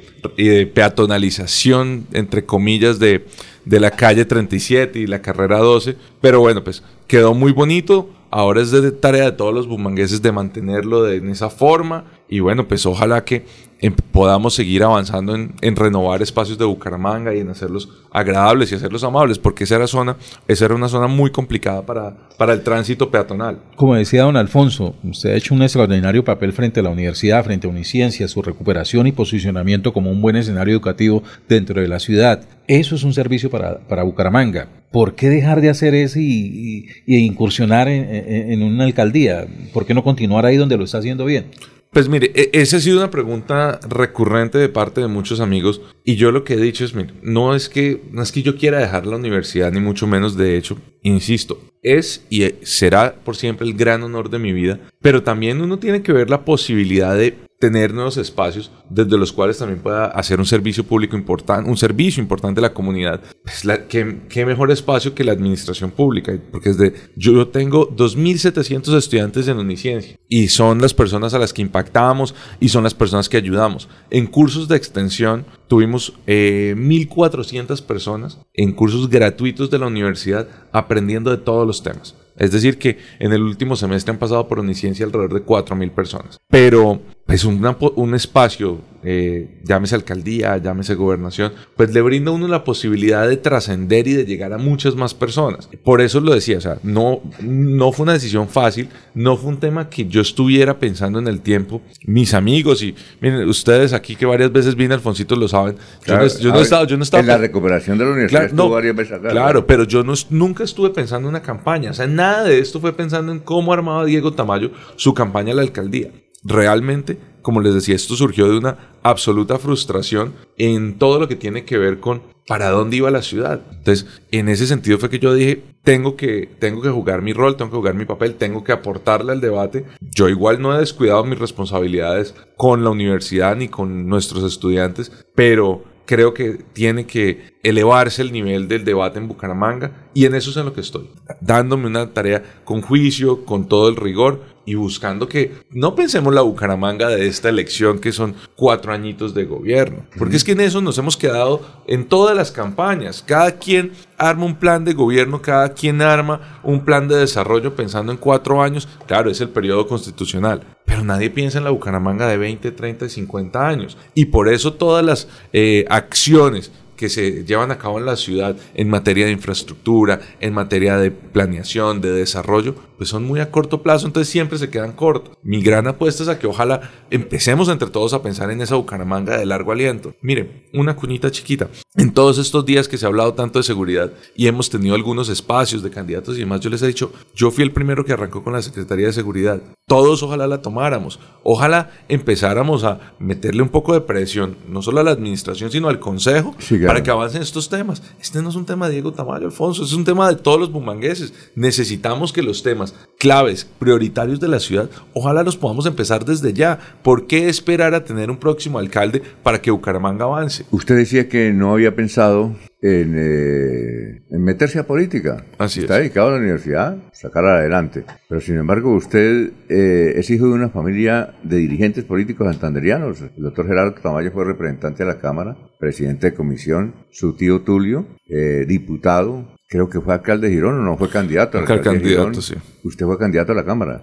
peatonalización, 0.74 2.06
entre 2.12 2.44
comillas, 2.44 2.98
de, 2.98 3.26
de 3.64 3.80
la 3.80 3.90
calle 3.90 4.24
37 4.24 4.98
y 4.98 5.06
la 5.06 5.22
carrera 5.22 5.58
12. 5.58 5.96
Pero 6.20 6.40
bueno, 6.40 6.64
pues 6.64 6.82
quedó 7.06 7.34
muy 7.34 7.52
bonito. 7.52 8.10
Ahora 8.30 8.62
es 8.62 8.70
de 8.70 8.92
tarea 8.92 9.24
de 9.24 9.32
todos 9.32 9.52
los 9.52 9.66
bumangueses 9.66 10.22
de 10.22 10.32
mantenerlo 10.32 11.02
de, 11.02 11.16
en 11.16 11.28
esa 11.28 11.50
forma. 11.50 12.04
Y 12.28 12.40
bueno, 12.40 12.66
pues 12.66 12.86
ojalá 12.86 13.24
que 13.24 13.44
em, 13.82 13.92
podamos 14.12 14.54
seguir 14.54 14.82
avanzando 14.82 15.34
en, 15.34 15.52
en 15.60 15.76
renovar 15.76 16.22
espacios 16.22 16.56
de 16.56 16.64
Bucaramanga 16.64 17.34
y 17.34 17.40
en 17.40 17.50
hacerlos 17.50 17.88
agradables 18.12 18.72
y 18.72 18.76
hacerlos 18.76 19.04
amables, 19.04 19.38
porque 19.38 19.64
esa 19.64 19.76
era, 19.76 19.86
zona, 19.86 20.16
esa 20.48 20.64
era 20.64 20.74
una 20.74 20.88
zona 20.88 21.06
muy 21.08 21.30
complicada 21.30 21.82
para, 21.84 22.14
para 22.38 22.52
el 22.54 22.62
tránsito 22.62 23.10
peatonal. 23.10 23.58
Como 23.76 23.94
decía 23.94 24.22
don 24.22 24.36
Alfonso, 24.36 24.94
usted 25.04 25.30
ha 25.32 25.36
hecho 25.36 25.54
un 25.54 25.62
extraordinario 25.62 26.24
papel 26.24 26.52
frente 26.52 26.80
a 26.80 26.82
la 26.82 26.90
universidad, 26.90 27.44
frente 27.44 27.66
a 27.66 27.70
Uniciencia, 27.70 28.28
su 28.28 28.40
recuperación 28.40 29.06
y 29.06 29.12
posicionamiento 29.12 29.92
como 29.92 30.10
un 30.10 30.22
buen 30.22 30.36
escenario 30.36 30.72
educativo 30.72 31.22
dentro 31.48 31.80
de 31.80 31.88
la 31.88 31.98
ciudad. 31.98 32.40
Eso 32.68 32.94
es 32.94 33.02
un 33.02 33.12
servicio 33.12 33.50
para, 33.50 33.78
para 33.80 34.02
Bucaramanga. 34.04 34.68
¿Por 34.92 35.14
qué 35.14 35.28
dejar 35.30 35.60
de 35.60 35.70
hacer 35.70 35.94
eso 35.94 36.18
y, 36.20 36.86
y- 37.06 37.16
incursionar 37.16 37.88
en, 37.88 38.04
en- 38.14 38.52
en 38.52 38.62
una 38.62 38.84
alcaldía? 38.84 39.46
¿Por 39.72 39.86
qué 39.86 39.94
no 39.94 40.04
continuar 40.04 40.44
ahí 40.46 40.56
donde 40.56 40.76
lo 40.76 40.84
está 40.84 40.98
haciendo 40.98 41.24
bien? 41.24 41.46
Pues 41.92 42.08
mire, 42.08 42.32
e- 42.34 42.48
esa 42.54 42.78
ha 42.78 42.80
sido 42.80 42.96
una 42.96 43.10
pregunta 43.10 43.78
recurrente 43.86 44.56
de 44.56 44.70
parte 44.70 45.02
de 45.02 45.08
muchos 45.08 45.40
amigos 45.40 45.82
y 46.06 46.16
yo 46.16 46.32
lo 46.32 46.42
que 46.42 46.54
he 46.54 46.56
dicho 46.56 46.86
es, 46.86 46.94
mire, 46.94 47.12
no 47.22 47.54
es 47.54 47.68
que 47.68 48.02
no 48.10 48.22
es 48.22 48.32
que 48.32 48.42
yo 48.42 48.56
quiera 48.56 48.78
dejar 48.78 49.06
la 49.06 49.16
universidad 49.16 49.70
ni 49.70 49.78
mucho 49.80 50.06
menos, 50.06 50.34
de 50.34 50.56
hecho, 50.56 50.78
insisto, 51.02 51.60
es 51.82 52.24
y 52.30 52.46
será 52.62 53.16
por 53.22 53.36
siempre 53.36 53.66
el 53.66 53.74
gran 53.74 54.02
honor 54.02 54.30
de 54.30 54.38
mi 54.38 54.54
vida, 54.54 54.80
pero 55.02 55.22
también 55.22 55.60
uno 55.60 55.78
tiene 55.78 56.02
que 56.02 56.14
ver 56.14 56.30
la 56.30 56.46
posibilidad 56.46 57.14
de 57.14 57.36
tener 57.62 57.94
nuevos 57.94 58.16
espacios 58.16 58.72
desde 58.90 59.16
los 59.16 59.32
cuales 59.32 59.56
también 59.56 59.78
pueda 59.78 60.06
hacer 60.06 60.40
un 60.40 60.46
servicio 60.46 60.82
público 60.82 61.16
importante, 61.16 61.70
un 61.70 61.76
servicio 61.76 62.20
importante 62.20 62.58
a 62.58 62.62
la 62.62 62.74
comunidad. 62.74 63.20
Pues 63.44 63.64
la, 63.64 63.86
¿qué, 63.86 64.22
qué, 64.28 64.44
mejor 64.44 64.72
espacio 64.72 65.14
que 65.14 65.22
la 65.22 65.30
administración 65.30 65.92
pública, 65.92 66.36
porque 66.50 66.70
desde 66.70 66.94
yo 67.14 67.46
tengo 67.46 67.88
2.700 67.88 68.96
estudiantes 68.96 69.46
en 69.46 69.58
Uniciencia 69.58 70.16
y 70.28 70.48
son 70.48 70.82
las 70.82 70.92
personas 70.92 71.34
a 71.34 71.38
las 71.38 71.52
que 71.52 71.62
impactamos 71.62 72.34
y 72.58 72.68
son 72.68 72.82
las 72.82 72.94
personas 72.94 73.28
que 73.28 73.36
ayudamos. 73.36 73.88
En 74.10 74.26
cursos 74.26 74.66
de 74.66 74.76
extensión 74.76 75.44
tuvimos 75.68 76.14
eh, 76.26 76.74
1.400 76.76 77.80
personas 77.82 78.40
en 78.54 78.72
cursos 78.72 79.08
gratuitos 79.08 79.70
de 79.70 79.78
la 79.78 79.86
universidad 79.86 80.48
aprendiendo 80.72 81.30
de 81.30 81.36
todos 81.36 81.64
los 81.64 81.80
temas. 81.84 82.16
Es 82.36 82.50
decir, 82.50 82.78
que 82.78 82.98
en 83.18 83.32
el 83.32 83.42
último 83.42 83.76
semestre 83.76 84.12
han 84.12 84.18
pasado 84.18 84.48
por 84.48 84.58
Uniciencia 84.58 85.04
alrededor 85.04 85.34
de 85.34 85.44
4.000 85.44 85.90
personas. 85.90 86.40
Pero 86.48 87.00
es 87.28 87.44
un, 87.44 87.64
un 87.96 88.14
espacio, 88.14 88.80
eh, 89.04 89.48
llámese 89.64 89.94
alcaldía, 89.94 90.58
llámese 90.58 90.94
gobernación, 90.94 91.52
pues 91.76 91.92
le 91.94 92.02
brinda 92.02 92.30
a 92.30 92.34
uno 92.34 92.46
la 92.46 92.62
posibilidad 92.62 93.26
de 93.26 93.36
trascender 93.36 94.06
y 94.06 94.12
de 94.12 94.24
llegar 94.26 94.52
a 94.52 94.58
muchas 94.58 94.96
más 94.96 95.14
personas. 95.14 95.68
Por 95.82 96.00
eso 96.00 96.20
lo 96.20 96.34
decía, 96.34 96.58
o 96.58 96.60
sea, 96.60 96.78
no, 96.82 97.22
no 97.40 97.92
fue 97.92 98.04
una 98.04 98.12
decisión 98.12 98.48
fácil, 98.48 98.88
no 99.14 99.36
fue 99.36 99.50
un 99.50 99.60
tema 99.60 99.88
que 99.88 100.06
yo 100.06 100.20
estuviera 100.20 100.78
pensando 100.78 101.20
en 101.20 101.28
el 101.28 101.40
tiempo. 101.40 101.80
Mis 102.04 102.34
amigos 102.34 102.82
y 102.82 102.94
miren, 103.20 103.48
ustedes 103.48 103.92
aquí 103.92 104.14
que 104.14 104.26
varias 104.26 104.52
veces 104.52 104.74
vine, 104.74 104.94
Alfonsito, 104.94 105.34
lo 105.36 105.48
saben. 105.48 105.76
Claro, 106.02 106.26
yo, 106.26 106.34
no, 106.34 106.40
yo 106.40 106.52
no 106.52 106.58
he 106.58 106.62
estado, 106.62 106.86
yo 106.86 106.96
no 106.96 107.02
he 107.02 107.04
estado 107.04 107.22
En 107.22 107.28
la 107.28 107.38
recuperación 107.38 107.98
de 107.98 108.04
la 108.04 108.10
universidad 108.10 108.40
Claro, 108.40 108.54
no, 108.54 108.68
varias 108.68 108.96
veces 108.96 109.14
acá. 109.14 109.30
Claro, 109.30 109.66
pero 109.66 109.84
yo 109.84 110.02
no, 110.02 110.12
nunca 110.28 110.64
estuve 110.64 110.90
pensando 110.90 111.28
en 111.28 111.34
una 111.34 111.42
campaña. 111.42 111.92
O 111.92 111.94
sea, 111.94 112.06
nada 112.06 112.44
de 112.44 112.58
esto 112.58 112.78
fue 112.78 112.92
pensando 112.92 113.32
en 113.32 113.38
cómo 113.38 113.72
armaba 113.72 114.04
Diego 114.04 114.32
Tamayo 114.32 114.70
su 114.96 115.14
campaña 115.14 115.52
a 115.52 115.56
la 115.56 115.62
alcaldía. 115.62 116.10
Realmente, 116.44 117.18
como 117.42 117.60
les 117.60 117.74
decía, 117.74 117.94
esto 117.94 118.14
surgió 118.14 118.48
de 118.48 118.58
una 118.58 118.78
absoluta 119.02 119.58
frustración 119.58 120.34
en 120.58 120.98
todo 120.98 121.18
lo 121.18 121.28
que 121.28 121.36
tiene 121.36 121.64
que 121.64 121.78
ver 121.78 122.00
con 122.00 122.22
para 122.46 122.70
dónde 122.70 122.96
iba 122.96 123.10
la 123.10 123.22
ciudad. 123.22 123.62
Entonces, 123.70 124.06
en 124.30 124.48
ese 124.48 124.66
sentido 124.66 124.98
fue 124.98 125.10
que 125.10 125.18
yo 125.18 125.32
dije, 125.34 125.62
tengo 125.82 126.16
que, 126.16 126.48
tengo 126.58 126.82
que 126.82 126.90
jugar 126.90 127.22
mi 127.22 127.32
rol, 127.32 127.56
tengo 127.56 127.70
que 127.70 127.76
jugar 127.76 127.94
mi 127.94 128.04
papel, 128.04 128.34
tengo 128.34 128.64
que 128.64 128.72
aportarle 128.72 129.32
al 129.32 129.40
debate. 129.40 129.84
Yo 130.00 130.28
igual 130.28 130.60
no 130.60 130.74
he 130.74 130.78
descuidado 130.78 131.24
mis 131.24 131.38
responsabilidades 131.38 132.34
con 132.56 132.84
la 132.84 132.90
universidad 132.90 133.56
ni 133.56 133.68
con 133.68 134.08
nuestros 134.08 134.44
estudiantes, 134.44 135.12
pero 135.34 135.84
creo 136.06 136.34
que 136.34 136.58
tiene 136.72 137.06
que 137.06 137.52
elevarse 137.62 138.22
el 138.22 138.32
nivel 138.32 138.68
del 138.68 138.84
debate 138.84 139.18
en 139.18 139.28
Bucaramanga 139.28 140.08
y 140.14 140.26
en 140.26 140.34
eso 140.34 140.50
es 140.50 140.56
en 140.56 140.64
lo 140.64 140.72
que 140.72 140.80
estoy, 140.80 141.10
dándome 141.40 141.86
una 141.86 142.12
tarea 142.12 142.42
con 142.64 142.82
juicio, 142.82 143.44
con 143.44 143.68
todo 143.68 143.88
el 143.88 143.96
rigor 143.96 144.52
y 144.64 144.74
buscando 144.74 145.28
que 145.28 145.52
no 145.70 145.94
pensemos 145.94 146.32
la 146.32 146.42
Bucaramanga 146.42 147.08
de 147.08 147.26
esta 147.26 147.48
elección 147.48 147.98
que 147.98 148.12
son 148.12 148.34
cuatro 148.56 148.92
añitos 148.92 149.34
de 149.34 149.44
gobierno, 149.44 150.04
porque 150.18 150.36
es 150.36 150.44
que 150.44 150.52
en 150.52 150.60
eso 150.60 150.80
nos 150.80 150.98
hemos 150.98 151.16
quedado 151.16 151.62
en 151.86 152.06
todas 152.06 152.36
las 152.36 152.52
campañas, 152.52 153.22
cada 153.26 153.52
quien 153.52 153.92
arma 154.18 154.44
un 154.44 154.56
plan 154.56 154.84
de 154.84 154.94
gobierno, 154.94 155.42
cada 155.42 155.72
quien 155.72 156.00
arma 156.00 156.60
un 156.62 156.84
plan 156.84 157.08
de 157.08 157.16
desarrollo 157.16 157.74
pensando 157.74 158.12
en 158.12 158.18
cuatro 158.18 158.62
años, 158.62 158.88
claro, 159.06 159.30
es 159.30 159.40
el 159.40 159.48
periodo 159.48 159.86
constitucional, 159.86 160.62
pero 161.02 161.14
nadie 161.14 161.30
piensa 161.30 161.58
en 161.58 161.64
la 161.64 161.70
Bucaramanga 161.70 162.28
de 162.28 162.36
20, 162.36 162.70
30 162.70 163.06
y 163.06 163.08
50 163.08 163.66
años. 163.66 163.98
Y 164.14 164.26
por 164.26 164.48
eso 164.48 164.74
todas 164.74 165.04
las 165.04 165.26
eh, 165.52 165.84
acciones 165.88 166.70
que 167.02 167.08
se 167.08 167.44
llevan 167.44 167.72
a 167.72 167.78
cabo 167.78 167.98
en 167.98 168.06
la 168.06 168.14
ciudad 168.14 168.56
en 168.74 168.88
materia 168.88 169.26
de 169.26 169.32
infraestructura, 169.32 170.20
en 170.38 170.54
materia 170.54 170.96
de 170.98 171.10
planeación, 171.10 172.00
de 172.00 172.12
desarrollo, 172.12 172.76
pues 172.96 173.10
son 173.10 173.24
muy 173.24 173.40
a 173.40 173.50
corto 173.50 173.82
plazo, 173.82 174.06
entonces 174.06 174.30
siempre 174.30 174.56
se 174.56 174.70
quedan 174.70 174.92
cortos. 174.92 175.36
Mi 175.42 175.60
gran 175.60 175.88
apuesta 175.88 176.22
es 176.22 176.28
a 176.28 176.38
que 176.38 176.46
ojalá 176.46 176.92
empecemos 177.10 177.68
entre 177.68 177.90
todos 177.90 178.12
a 178.12 178.22
pensar 178.22 178.52
en 178.52 178.60
esa 178.60 178.76
Bucaramanga 178.76 179.36
de 179.36 179.46
largo 179.46 179.72
aliento. 179.72 180.14
Mire, 180.22 180.68
una 180.72 180.94
cuñita 180.94 181.32
chiquita. 181.32 181.68
En 181.96 182.12
todos 182.14 182.38
estos 182.38 182.64
días 182.64 182.86
que 182.86 182.96
se 182.96 183.04
ha 183.04 183.08
hablado 183.08 183.34
tanto 183.34 183.58
de 183.58 183.64
seguridad 183.64 184.12
y 184.36 184.46
hemos 184.46 184.70
tenido 184.70 184.94
algunos 184.94 185.28
espacios 185.28 185.82
de 185.82 185.90
candidatos 185.90 186.36
y 186.36 186.40
demás, 186.40 186.60
yo 186.60 186.70
les 186.70 186.82
he 186.82 186.86
dicho, 186.86 187.12
yo 187.34 187.50
fui 187.50 187.64
el 187.64 187.72
primero 187.72 188.04
que 188.04 188.12
arrancó 188.12 188.44
con 188.44 188.52
la 188.52 188.62
Secretaría 188.62 189.08
de 189.08 189.12
Seguridad. 189.12 189.60
Todos 189.88 190.22
ojalá 190.22 190.46
la 190.46 190.62
tomáramos. 190.62 191.18
Ojalá 191.42 191.90
empezáramos 192.08 192.84
a 192.84 193.14
meterle 193.18 193.62
un 193.62 193.70
poco 193.70 193.92
de 193.92 194.02
presión, 194.02 194.56
no 194.68 194.80
solo 194.80 195.00
a 195.00 195.02
la 195.02 195.10
administración, 195.10 195.72
sino 195.72 195.88
al 195.88 195.98
Consejo, 195.98 196.54
Sí. 196.60 196.78
Para 196.92 197.02
que 197.02 197.10
avancen 197.10 197.40
estos 197.40 197.70
temas. 197.70 198.02
Este 198.20 198.42
no 198.42 198.50
es 198.50 198.54
un 198.54 198.66
tema 198.66 198.86
de 198.86 198.92
Diego 198.92 199.14
Tamayo, 199.14 199.46
Alfonso, 199.46 199.82
es 199.82 199.94
un 199.94 200.04
tema 200.04 200.28
de 200.28 200.36
todos 200.36 200.60
los 200.60 200.70
bumangueses. 200.70 201.32
Necesitamos 201.54 202.34
que 202.34 202.42
los 202.42 202.62
temas 202.62 202.94
claves, 203.22 203.64
prioritarios 203.78 204.40
de 204.40 204.48
la 204.48 204.58
ciudad, 204.58 204.90
ojalá 205.14 205.44
los 205.44 205.56
podamos 205.56 205.86
empezar 205.86 206.24
desde 206.24 206.52
ya. 206.52 206.80
¿Por 207.04 207.28
qué 207.28 207.48
esperar 207.48 207.94
a 207.94 208.02
tener 208.02 208.32
un 208.32 208.36
próximo 208.36 208.80
alcalde 208.80 209.22
para 209.44 209.62
que 209.62 209.70
Bucaramanga 209.70 210.24
avance? 210.24 210.64
Usted 210.72 210.96
decía 210.96 211.28
que 211.28 211.52
no 211.52 211.72
había 211.72 211.94
pensado 211.94 212.56
en, 212.80 213.14
eh, 213.16 214.22
en 214.28 214.42
meterse 214.42 214.80
a 214.80 214.88
política. 214.88 215.44
Así 215.56 215.82
Está 215.82 215.98
es. 215.98 216.00
dedicado 216.00 216.30
a 216.30 216.30
la 216.32 216.38
universidad, 216.38 216.96
sacarla 217.12 217.58
adelante. 217.58 218.04
Pero 218.28 218.40
sin 218.40 218.56
embargo, 218.56 218.92
usted 218.92 219.52
eh, 219.68 220.14
es 220.16 220.28
hijo 220.28 220.46
de 220.48 220.54
una 220.54 220.70
familia 220.70 221.32
de 221.44 221.58
dirigentes 221.58 222.02
políticos 222.02 222.48
santanderianos. 222.48 223.22
El 223.36 223.44
doctor 223.44 223.68
Gerardo 223.68 223.94
Tamayo 224.02 224.32
fue 224.32 224.44
representante 224.44 225.04
de 225.04 225.10
la 225.12 225.20
Cámara, 225.20 225.56
presidente 225.78 226.30
de 226.30 226.34
comisión, 226.34 226.94
su 227.12 227.36
tío 227.36 227.60
Tulio, 227.60 228.04
eh, 228.28 228.64
diputado. 228.66 229.46
Creo 229.72 229.88
que 229.88 230.02
fue 230.02 230.12
alcalde 230.12 230.48
de 230.48 230.54
Girón 230.54 230.80
o 230.80 230.82
no 230.82 230.98
fue 230.98 231.08
candidato. 231.08 231.56
al 231.56 231.62
alcalde 231.64 231.82
de 231.82 231.96
candidato, 231.96 232.28
Girón. 232.28 232.42
sí. 232.42 232.54
Usted 232.84 233.06
fue 233.06 233.16
candidato 233.16 233.52
a 233.52 233.54
la 233.54 233.64
Cámara. 233.64 234.02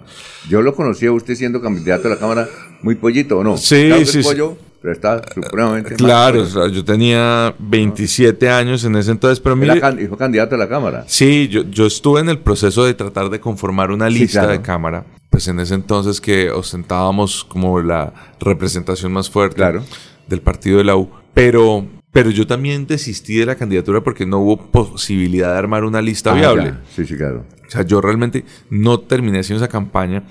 Yo 0.50 0.64
lo 0.64 0.74
conocí 0.74 1.06
a 1.06 1.12
usted 1.12 1.36
siendo 1.36 1.62
candidato 1.62 2.08
a 2.08 2.12
la 2.12 2.18
Cámara 2.18 2.48
muy 2.82 2.96
pollito, 2.96 3.38
¿o 3.38 3.44
no? 3.44 3.56
Sí, 3.56 3.86
Claro 3.88 4.04
sí, 4.08 4.24
pollo, 4.24 4.58
pero 4.82 4.94
está 4.94 5.22
supremamente 5.32 5.94
Claro, 5.94 6.42
o 6.42 6.44
pollo. 6.48 6.64
sea, 6.66 6.74
yo 6.74 6.84
tenía 6.84 7.54
27 7.60 8.50
años 8.50 8.84
en 8.84 8.96
ese 8.96 9.12
entonces, 9.12 9.40
pero 9.40 9.56
mire, 9.56 9.80
can- 9.80 10.00
y 10.04 10.08
fue 10.08 10.18
candidato 10.18 10.56
a 10.56 10.58
la 10.58 10.68
Cámara. 10.68 11.04
Sí, 11.08 11.48
yo, 11.50 11.62
yo 11.70 11.86
estuve 11.86 12.22
en 12.22 12.30
el 12.30 12.40
proceso 12.40 12.84
de 12.86 12.96
tratar 12.96 13.30
de 13.30 13.40
conformar 13.40 13.92
una 13.92 14.08
Sí, 14.10 14.18
lista 14.22 14.40
claro. 14.40 14.54
de 14.54 14.62
cámara. 14.64 15.06
Pues 15.30 15.48
en 15.50 15.60
ese 15.60 15.76
entonces 15.76 16.20
que 16.20 16.50
ostentábamos 16.50 17.44
como 17.44 17.80
la 17.80 18.12
representación 18.40 19.12
más 19.12 19.30
fuerte 19.30 19.58
Claro. 19.58 19.84
del 20.28 20.42
partido 20.42 20.80
de 20.80 20.86
la 20.86 20.96
U. 20.96 21.12
Pero, 21.36 21.86
pero 22.12 22.30
yo 22.32 22.48
también 22.48 22.88
desistí 22.88 23.36
de 23.38 23.46
la 23.46 23.56
candidatura 23.56 24.02
porque 24.02 24.26
no 24.26 24.40
hubo 24.40 24.58
posibilidad 24.72 25.52
de 25.54 25.58
armar 25.60 25.84
una 25.84 26.02
lista 26.02 26.32
Ah, 26.32 26.36
viable. 26.36 26.64
ya. 26.66 26.82
Sí, 26.96 27.06
sí, 27.06 27.16
claro. 27.16 27.46
O 27.68 27.72
sea, 27.72 27.84
yo 27.84 28.02
realmente 28.02 28.46
no 28.70 29.00
terminé 29.00 29.40
haciendo 29.40 29.64
esa 29.64 29.72
campaña, 29.72 30.24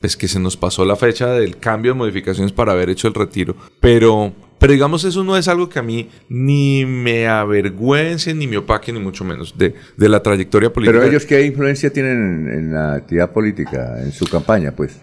pues 0.00 0.16
que 0.16 0.28
se 0.28 0.38
nos 0.38 0.56
pasó 0.56 0.84
la 0.84 0.96
fecha 0.96 1.28
del 1.32 1.56
cambio 1.58 1.92
de 1.92 1.98
modificaciones 1.98 2.52
para 2.52 2.72
haber 2.72 2.90
hecho 2.90 3.08
el 3.08 3.14
retiro. 3.14 3.56
Pero, 3.80 4.32
pero 4.60 4.72
digamos, 4.74 5.02
eso 5.04 5.24
no 5.24 5.36
es 5.36 5.48
algo 5.48 5.68
que 5.68 5.78
a 5.78 5.82
mí 5.82 6.08
ni 6.28 6.84
me 6.84 7.26
avergüence, 7.26 8.32
ni 8.34 8.46
me 8.46 8.58
opaque, 8.58 8.92
ni 8.92 9.00
mucho 9.00 9.24
menos 9.24 9.56
de, 9.58 9.74
de 9.96 10.08
la 10.08 10.22
trayectoria 10.22 10.72
política. 10.72 10.98
Pero 11.00 11.10
ellos, 11.10 11.24
¿qué 11.26 11.44
influencia 11.44 11.92
tienen 11.92 12.46
en, 12.46 12.52
en 12.58 12.74
la 12.74 12.94
actividad 12.94 13.32
política, 13.32 14.00
en 14.02 14.12
su 14.12 14.26
campaña, 14.26 14.72
pues? 14.76 15.00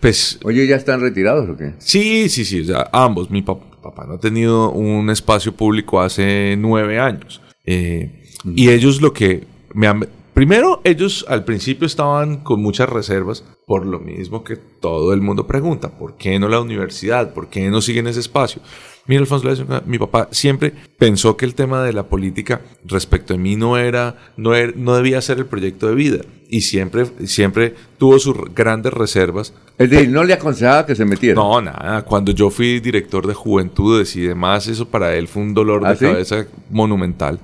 Pues 0.00 0.38
Oye, 0.44 0.66
¿ya 0.66 0.76
están 0.76 1.00
retirados 1.00 1.48
o 1.48 1.56
qué? 1.56 1.74
sí, 1.78 2.28
sí, 2.28 2.44
sí, 2.44 2.60
o 2.62 2.64
sea, 2.64 2.88
ambos. 2.92 3.30
Mi 3.30 3.42
pap- 3.42 3.67
papá 3.80 4.06
no 4.06 4.14
ha 4.14 4.20
tenido 4.20 4.70
un 4.70 5.10
espacio 5.10 5.52
público 5.52 6.00
hace 6.00 6.56
nueve 6.58 6.98
años. 6.98 7.40
Eh, 7.64 8.22
Y 8.44 8.70
ellos 8.70 9.00
lo 9.00 9.12
que 9.12 9.44
me 9.74 9.86
han... 9.86 10.06
Primero, 10.34 10.80
ellos 10.84 11.24
al 11.28 11.44
principio 11.44 11.86
estaban 11.86 12.38
con 12.44 12.62
muchas 12.62 12.88
reservas 12.88 13.44
por 13.66 13.84
lo 13.84 13.98
mismo 13.98 14.44
que 14.44 14.56
todo 14.56 15.12
el 15.12 15.20
mundo 15.20 15.48
pregunta, 15.48 15.98
¿por 15.98 16.16
qué 16.16 16.38
no 16.38 16.48
la 16.48 16.60
universidad? 16.60 17.34
¿Por 17.34 17.48
qué 17.48 17.68
no 17.68 17.80
siguen 17.80 18.06
ese 18.06 18.20
espacio? 18.20 18.62
Mira, 19.08 19.20
Alfonso, 19.22 19.48
mi 19.86 19.98
papá 19.98 20.28
siempre 20.30 20.72
pensó 20.98 21.36
que 21.36 21.44
el 21.46 21.54
tema 21.54 21.82
de 21.82 21.92
la 21.94 22.04
política 22.04 22.60
respecto 22.84 23.34
a 23.34 23.36
mí 23.38 23.56
no 23.56 23.76
era, 23.78 24.16
no 24.36 24.54
era- 24.54 24.72
no 24.76 24.94
debía 24.94 25.20
ser 25.22 25.38
el 25.38 25.46
proyecto 25.46 25.88
de 25.88 25.94
vida 25.94 26.18
y 26.50 26.60
siempre, 26.60 27.06
siempre 27.26 27.74
tuvo 27.98 28.18
sus 28.18 28.36
grandes 28.54 28.92
reservas 28.92 29.54
Es 29.78 29.90
decir, 29.90 30.10
no 30.10 30.24
le 30.24 30.34
aconsejaba 30.34 30.84
que 30.86 30.94
se 30.94 31.04
metiera. 31.06 31.34
no, 31.40 31.60
nada. 31.60 32.02
Cuando 32.04 32.32
yo 32.32 32.50
fui 32.50 32.80
director 32.80 33.26
de 33.26 33.34
juventudes 33.34 34.14
y 34.14 34.20
demás, 34.20 34.66
eso 34.68 34.86
para 34.88 35.14
él 35.16 35.26
fue 35.26 35.42
un 35.42 35.54
dolor 35.54 35.82
¿Ah, 35.86 35.90
de 35.90 35.96
sí? 35.96 36.04
cabeza 36.04 36.46
monumental. 36.70 37.40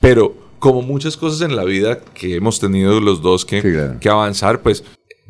Pero 0.00 0.34
como 0.60 0.82
muchas 0.82 1.16
cosas 1.16 1.40
en 1.42 1.56
la 1.56 1.64
vida 1.64 2.00
que 2.14 2.36
hemos 2.36 2.58
tenido 2.60 3.00
los 3.00 3.22
dos 3.22 3.44
que, 3.44 3.60
Sí, 3.62 3.72
claro. 3.72 3.98
que 4.00 4.08
avanzar, 4.08 4.60
pues 4.62 4.84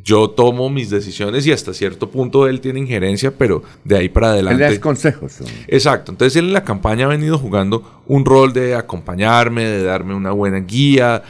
yo 0.09 0.31
tomo 0.31 0.71
mis 0.71 0.89
decisiones 0.89 1.47
y 1.47 1.53
hasta 1.53 1.75
cierto 1.75 2.11
punto 2.11 2.47
él 2.49 2.63
tiene 2.63 2.81
injerencia, 2.81 3.31
pero 3.37 3.63
de 3.85 3.99
ahí 3.99 4.09
para 4.09 4.39
Él 4.39 4.47
le 4.47 4.51
adelante. 4.53 4.77
da 4.77 4.81
consejos. 4.81 5.37
Exacto, 5.67 6.13
entonces 6.13 6.35
él 6.37 6.47
en 6.47 6.55
la 6.55 6.65
campaña 6.65 7.05
ha 7.05 7.09
venido 7.09 7.37
jugando 7.37 8.03
un 8.07 8.25
rol 8.25 8.55
de 8.55 8.75
acompañarme, 8.75 9.65
de 9.65 9.83
darme 9.83 10.15
una 10.15 10.33
buena 10.33 10.61
guía, 10.61 11.23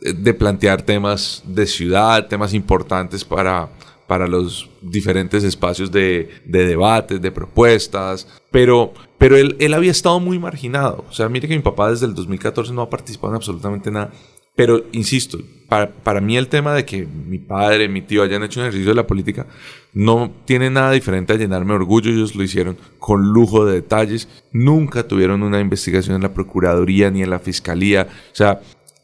eh, 0.00 0.12
de 0.12 0.32
plantear 0.32 0.82
temas 0.82 1.42
de 1.44 1.66
ciudad, 1.66 2.28
temas 2.28 2.54
importantes 2.54 3.24
para, 3.24 3.68
para 4.06 4.28
los 4.28 4.70
diferentes 4.80 5.42
espacios 5.42 5.90
de, 5.90 6.28
de 6.44 6.66
debates, 6.66 7.20
de 7.20 7.32
propuestas, 7.32 8.28
pero, 8.52 8.94
pero 9.18 9.36
él, 9.36 9.56
él 9.58 9.74
había 9.74 9.90
estado 9.90 10.20
muy 10.20 10.38
marginado. 10.38 11.04
O 11.10 11.12
sea, 11.12 11.28
mire 11.28 11.48
que 11.48 11.56
mi 11.56 11.62
papá 11.62 11.90
desde 11.90 12.06
el 12.06 12.14
2014 12.14 12.72
no 12.72 12.82
ha 12.82 12.90
participado 12.90 13.32
en 13.32 13.36
absolutamente 13.38 13.90
nada. 13.90 14.12
Pero, 14.56 14.84
insisto, 14.92 15.38
para, 15.68 15.90
para, 15.90 16.20
mí 16.20 16.36
el 16.36 16.48
tema 16.48 16.74
de 16.74 16.84
que 16.84 17.06
mi 17.06 17.38
padre, 17.38 17.88
mi 17.88 18.02
tío 18.02 18.22
hayan 18.22 18.42
hecho 18.42 18.60
un 18.60 18.66
ejercicio 18.66 18.90
de 18.90 18.96
la 18.96 19.06
política 19.06 19.46
no 19.92 20.32
tiene 20.44 20.70
nada 20.70 20.92
diferente 20.92 21.32
a 21.32 21.36
llenarme 21.36 21.70
de 21.70 21.76
orgullo. 21.76 22.10
Ellos 22.10 22.34
lo 22.34 22.42
hicieron 22.42 22.76
con 22.98 23.32
lujo 23.32 23.64
de 23.64 23.74
detalles. 23.74 24.28
Nunca 24.52 25.06
tuvieron 25.06 25.42
una 25.42 25.60
investigación 25.60 26.16
en 26.16 26.22
la 26.22 26.32
Procuraduría 26.32 27.10
ni 27.10 27.22
en 27.22 27.30
la 27.30 27.38
Fiscalía. 27.38 28.08
O 28.32 28.34
sea, 28.34 28.60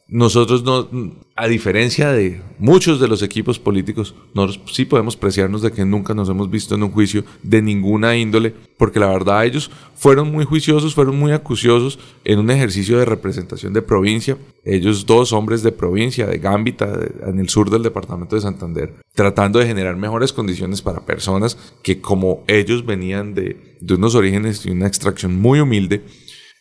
nosotros 0.09 0.63
no, 0.63 0.89
a 1.35 1.49
diferencia 1.49 2.13
de 2.13 2.41
muchos 2.61 3.01
de 3.01 3.09
los 3.09 3.23
equipos 3.23 3.59
políticos, 3.59 4.15
nosotros 4.35 4.73
sí 4.73 4.85
podemos 4.85 5.17
preciarnos 5.17 5.63
de 5.63 5.73
que 5.73 5.85
nunca 5.85 6.15
nos 6.15 6.29
hemos 6.29 6.49
visto 6.49 6.77
en 6.77 6.85
un 6.85 6.93
juicio 6.93 7.25
de 7.43 7.61
ninguna 7.61 8.17
índole, 8.17 8.55
porque 8.79 9.01
la 9.01 9.09
verdad 9.09 9.45
ellos 9.45 9.69
fueron 9.97 10.31
muy 10.31 10.45
juiciosos, 10.45 10.95
fueron 10.95 11.19
muy 11.19 11.33
acuciosos 11.33 11.99
en 12.25 12.39
un 12.39 12.53
ejercicio 12.53 12.99
de 12.99 13.05
representación 13.05 13.73
de 13.73 13.83
provincia. 13.83 14.39
Ellos 14.65 15.07
dos 15.07 15.33
hombres 15.33 15.65
de 15.65 15.73
provincia, 15.73 16.27
de 16.27 16.39
Gambita, 16.39 17.01
en 17.27 17.41
el 17.41 17.49
sur 17.49 17.69
del 17.69 17.83
departamento 17.83 18.37
de 18.37 18.43
Santander, 18.43 18.95
tratando 19.13 19.59
de 19.59 19.67
generar 19.67 19.97
mejores 19.97 20.33
condiciones 20.33 20.83
para 20.83 21.05
personas 21.05 21.59
que 21.83 22.01
como 22.01 22.45
ellos 22.47 22.87
venían 22.87 23.35
de, 23.35 23.77
de 23.81 23.95
unos 23.95 24.15
orígenes 24.15 24.65
y 24.67 24.71
una 24.71 24.87
extracción 24.87 25.37
muy 25.37 25.59
humilde. 25.59 26.05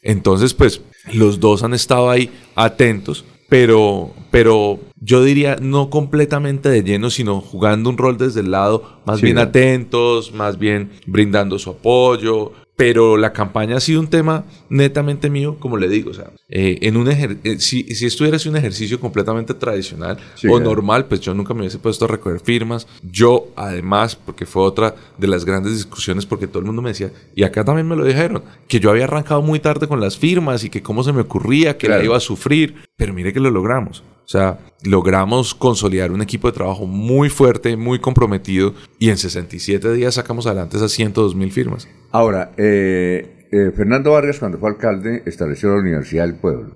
Entonces, 0.01 0.55
pues 0.55 0.81
los 1.13 1.39
dos 1.39 1.63
han 1.63 1.75
estado 1.75 2.09
ahí 2.09 2.31
atentos 2.55 3.23
pero, 3.49 4.11
pero 4.31 4.79
yo 4.99 5.23
diría 5.23 5.57
no 5.61 5.89
completamente 5.89 6.69
de 6.69 6.83
lleno, 6.83 7.09
sino 7.09 7.41
jugando 7.41 7.89
un 7.89 7.97
rol 7.97 8.17
desde 8.17 8.39
el 8.41 8.51
lado, 8.51 8.99
más 9.05 9.21
bien 9.21 9.37
atentos, 9.37 10.33
más 10.33 10.57
bien 10.57 10.91
brindando 11.05 11.59
su 11.59 11.71
apoyo, 11.71 12.53
pero 12.75 13.17
la 13.17 13.31
campaña 13.31 13.77
ha 13.77 13.79
sido 13.79 14.01
un 14.01 14.07
tema 14.07 14.43
netamente 14.69 15.29
mío, 15.29 15.57
como 15.59 15.77
le 15.77 15.87
digo, 15.87 16.11
o 16.11 16.13
sea, 16.13 16.31
eh, 16.49 16.79
en 16.81 16.97
un 16.97 17.09
eh, 17.09 17.59
si, 17.59 17.83
si 17.83 18.05
estuviera 18.05 18.37
un 18.47 18.57
ejercicio 18.57 18.99
completamente 18.99 19.53
tradicional 19.53 20.17
o 20.49 20.59
normal, 20.59 21.05
pues 21.05 21.21
yo 21.21 21.33
nunca 21.33 21.53
me 21.53 21.61
hubiese 21.61 21.79
puesto 21.79 22.05
a 22.05 22.07
recoger 22.09 22.41
firmas. 22.41 22.85
Yo, 23.01 23.47
además, 23.55 24.15
porque 24.15 24.45
fue 24.45 24.63
otra 24.63 24.95
de 25.17 25.27
las 25.27 25.45
grandes 25.45 25.73
discusiones, 25.73 26.25
porque 26.25 26.47
todo 26.47 26.59
el 26.59 26.65
mundo 26.65 26.81
me 26.81 26.89
decía, 26.89 27.11
y 27.33 27.43
acá 27.43 27.63
también 27.63 27.87
me 27.87 27.95
lo 27.95 28.03
dijeron, 28.03 28.43
que 28.67 28.79
yo 28.79 28.89
había 28.89 29.05
arrancado 29.05 29.41
muy 29.41 29.59
tarde 29.59 29.87
con 29.87 30.01
las 30.01 30.17
firmas 30.17 30.63
y 30.63 30.69
que 30.69 30.83
cómo 30.83 31.03
se 31.03 31.13
me 31.13 31.21
ocurría, 31.21 31.77
que 31.77 31.87
la 31.87 32.03
iba 32.03 32.17
a 32.17 32.19
sufrir, 32.19 32.75
pero 32.97 33.13
mire 33.13 33.31
que 33.31 33.39
lo 33.39 33.51
logramos. 33.51 34.03
O 34.25 34.27
sea, 34.27 34.57
logramos 34.83 35.53
consolidar 35.53 36.11
un 36.11 36.21
equipo 36.21 36.47
de 36.47 36.53
trabajo 36.53 36.87
muy 36.87 37.29
fuerte, 37.29 37.77
muy 37.77 37.99
comprometido 37.99 38.73
y 38.99 39.09
en 39.09 39.17
67 39.17 39.93
días 39.93 40.15
sacamos 40.15 40.47
adelante 40.47 40.77
esas 40.77 40.91
102 40.91 41.35
mil 41.35 41.51
firmas. 41.51 41.87
Ahora, 42.11 42.51
eh, 42.57 43.47
eh, 43.51 43.71
Fernando 43.75 44.11
Vargas 44.11 44.39
cuando 44.39 44.57
fue 44.57 44.69
alcalde 44.69 45.21
estableció 45.27 45.69
la 45.69 45.81
Universidad 45.81 46.25
del 46.25 46.35
Pueblo. 46.35 46.75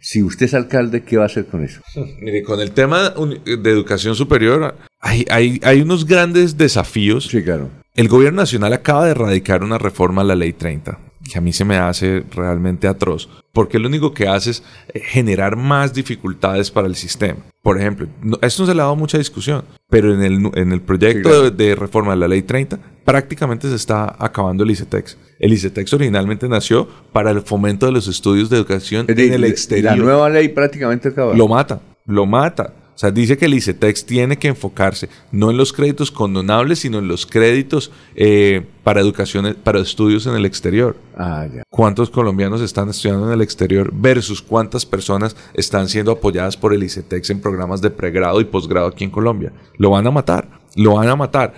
Si 0.00 0.22
usted 0.22 0.46
es 0.46 0.54
alcalde, 0.54 1.02
¿qué 1.02 1.16
va 1.16 1.22
a 1.22 1.26
hacer 1.26 1.46
con 1.46 1.64
eso? 1.64 1.80
Mire, 2.20 2.42
con 2.42 2.60
el 2.60 2.72
tema 2.72 3.10
de 3.10 3.70
educación 3.70 4.14
superior 4.14 4.74
hay, 5.00 5.24
hay, 5.30 5.60
hay 5.62 5.80
unos 5.80 6.06
grandes 6.06 6.58
desafíos. 6.58 7.28
Sí, 7.28 7.42
claro. 7.42 7.70
El 7.94 8.08
gobierno 8.08 8.42
nacional 8.42 8.74
acaba 8.74 9.06
de 9.06 9.12
erradicar 9.12 9.64
una 9.64 9.78
reforma 9.78 10.20
a 10.20 10.24
la 10.24 10.34
ley 10.34 10.52
30 10.52 11.05
que 11.26 11.38
a 11.38 11.40
mí 11.40 11.52
se 11.52 11.64
me 11.64 11.76
hace 11.76 12.24
realmente 12.34 12.88
atroz, 12.88 13.28
porque 13.52 13.78
lo 13.78 13.88
único 13.88 14.12
que 14.12 14.28
hace 14.28 14.50
es 14.50 14.62
eh, 14.92 15.00
generar 15.00 15.56
más 15.56 15.92
dificultades 15.92 16.70
para 16.70 16.86
el 16.86 16.94
sistema. 16.94 17.38
Por 17.62 17.78
ejemplo, 17.78 18.08
esto 18.42 18.62
no 18.62 18.66
se 18.66 18.74
le 18.74 18.80
ha 18.80 18.84
dado 18.84 18.96
mucha 18.96 19.18
discusión, 19.18 19.64
pero 19.90 20.14
en 20.14 20.22
el, 20.22 20.50
en 20.54 20.72
el 20.72 20.80
proyecto 20.80 21.50
de, 21.50 21.74
reforma 21.74 22.12
de 22.12 22.18
la 22.18 22.28
Ley 22.28 22.42
30 22.42 22.78
prácticamente 23.04 23.68
se 23.68 23.76
está 23.76 24.16
acabando 24.18 24.64
el 24.64 24.70
ICETEX. 24.70 25.16
El 25.38 25.52
ICETEX 25.52 25.92
originalmente 25.94 26.48
nació 26.48 26.88
para 27.12 27.30
el 27.30 27.42
fomento 27.42 27.86
de 27.86 27.92
los 27.92 28.08
estudios 28.08 28.50
de 28.50 28.56
educación 28.56 29.06
en 29.08 29.32
el 29.32 29.44
exterior. 29.44 29.92
La 29.92 29.96
nueva 29.96 30.28
ley 30.28 30.48
prácticamente 30.48 31.08
acaba. 31.08 31.34
Lo 31.34 31.48
mata, 31.48 31.80
lo 32.06 32.26
mata. 32.26 32.72
O 32.96 32.98
sea, 32.98 33.10
dice 33.10 33.36
que 33.36 33.44
el 33.44 33.52
ICETEX 33.52 34.06
tiene 34.06 34.38
que 34.38 34.48
enfocarse 34.48 35.10
no 35.30 35.50
en 35.50 35.58
los 35.58 35.74
créditos 35.74 36.10
condonables, 36.10 36.78
sino 36.78 36.98
en 36.98 37.08
los 37.08 37.26
créditos 37.26 37.92
eh, 38.14 38.64
para 38.86 39.00
educación, 39.00 39.56
para 39.64 39.80
estudios 39.80 40.28
en 40.28 40.36
el 40.36 40.46
exterior. 40.46 40.96
Ah, 41.16 41.44
ya. 41.52 41.64
¿Cuántos 41.68 42.08
colombianos 42.08 42.60
están 42.60 42.88
estudiando 42.88 43.26
en 43.26 43.32
el 43.32 43.42
exterior 43.42 43.90
versus 43.92 44.40
cuántas 44.40 44.86
personas 44.86 45.34
están 45.54 45.88
siendo 45.88 46.12
apoyadas 46.12 46.56
por 46.56 46.72
el 46.72 46.84
ICETEX 46.84 47.30
en 47.30 47.40
programas 47.40 47.80
de 47.80 47.90
pregrado 47.90 48.40
y 48.40 48.44
posgrado 48.44 48.86
aquí 48.86 49.02
en 49.02 49.10
Colombia? 49.10 49.52
Lo 49.76 49.90
van 49.90 50.06
a 50.06 50.12
matar 50.12 50.48
lo 50.76 50.94
van 50.94 51.08
a 51.08 51.16
matar. 51.16 51.54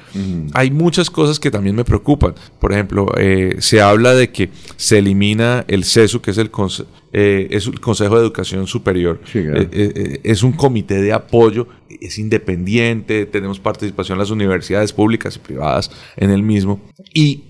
Hay 0.55 0.71
muchas 0.71 1.11
cosas 1.11 1.41
que 1.41 1.51
también 1.51 1.75
me 1.75 1.85
preocupan. 1.85 2.35
Por 2.61 2.73
ejemplo, 2.73 3.09
eh, 3.19 3.57
se 3.59 3.81
habla 3.83 4.15
de 4.15 4.31
que 4.31 4.51
se 4.77 4.99
elimina 4.99 5.65
el 5.67 5.85
CESU, 5.85 6.21
que 6.21 6.31
es 6.31 6.39
el, 6.39 6.51
eh, 7.13 7.49
es 7.51 7.67
el 7.67 7.81
Consejo 7.81 8.15
de 8.15 8.23
Educación 8.23 8.69
Superior. 8.69 9.21
Eh, 9.35 10.21
es 10.23 10.45
un 10.45 10.53
comité 10.53 11.03
de 11.03 11.13
apoyo, 11.13 11.67
es 11.89 12.19
independiente, 12.19 13.27
tenemos 13.27 13.61
participación 13.61 14.17
en 14.17 14.21
las 14.21 14.31
universidades 14.31 14.93
públicas 14.93 15.37
y 15.37 15.39
privadas 15.39 15.91
en 16.17 16.31
el 16.31 16.43
mismo. 16.43 16.81
Y 17.13 17.45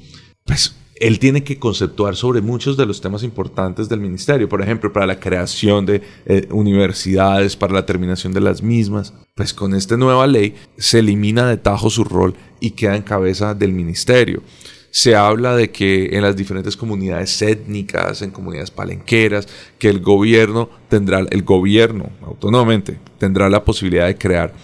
pues 0.45 0.75
él 1.01 1.19
tiene 1.19 1.45
que 1.45 1.59
conceptuar 1.59 2.17
sobre 2.17 2.41
muchos 2.41 2.77
de 2.77 2.87
los 2.87 3.01
temas 3.01 3.23
importantes 3.23 3.89
del 3.89 4.01
ministerio, 4.01 4.49
por 4.49 4.63
ejemplo, 4.63 4.93
para 4.93 5.07
la 5.07 5.21
creación 5.21 5.87
de 5.87 6.03
universidades, 6.51 7.57
para 7.57 7.75
la 7.75 7.87
terminación 7.87 8.33
de 8.33 8.41
las 8.41 8.63
mismas. 8.63 9.15
Pues 9.35 9.55
con 9.55 9.75
esta 9.75 9.97
nueva 9.97 10.27
ley 10.27 10.55
se 10.77 10.99
elimina 10.99 11.49
de 11.49 11.57
tajo 11.57 11.91
su 11.91 12.05
rol 12.05 12.35
y 12.61 12.73
queda 12.73 12.97
en 12.97 13.03
cabeza 13.03 13.55
del 13.55 13.73
ministerio. 13.73 14.43
Se 14.91 15.15
habla 15.15 15.55
de 15.55 15.71
que 15.71 16.17
en 16.17 16.23
las 16.23 16.37
diferentes 16.37 16.77
comunidades 16.77 17.41
étnicas, 17.43 18.23
en 18.23 18.31
comunidades 18.31 18.71
palenqueras, 18.71 19.47
que 19.79 19.89
el 19.89 20.01
gobierno 20.01 20.71
tendrá, 20.89 21.21
el 21.31 21.43
gobierno 21.43 22.11
autónomamente 22.23 22.99
tendrá 23.19 23.49
la 23.49 23.65
posibilidad 23.65 24.07
de 24.07 24.17
crear 24.17 24.55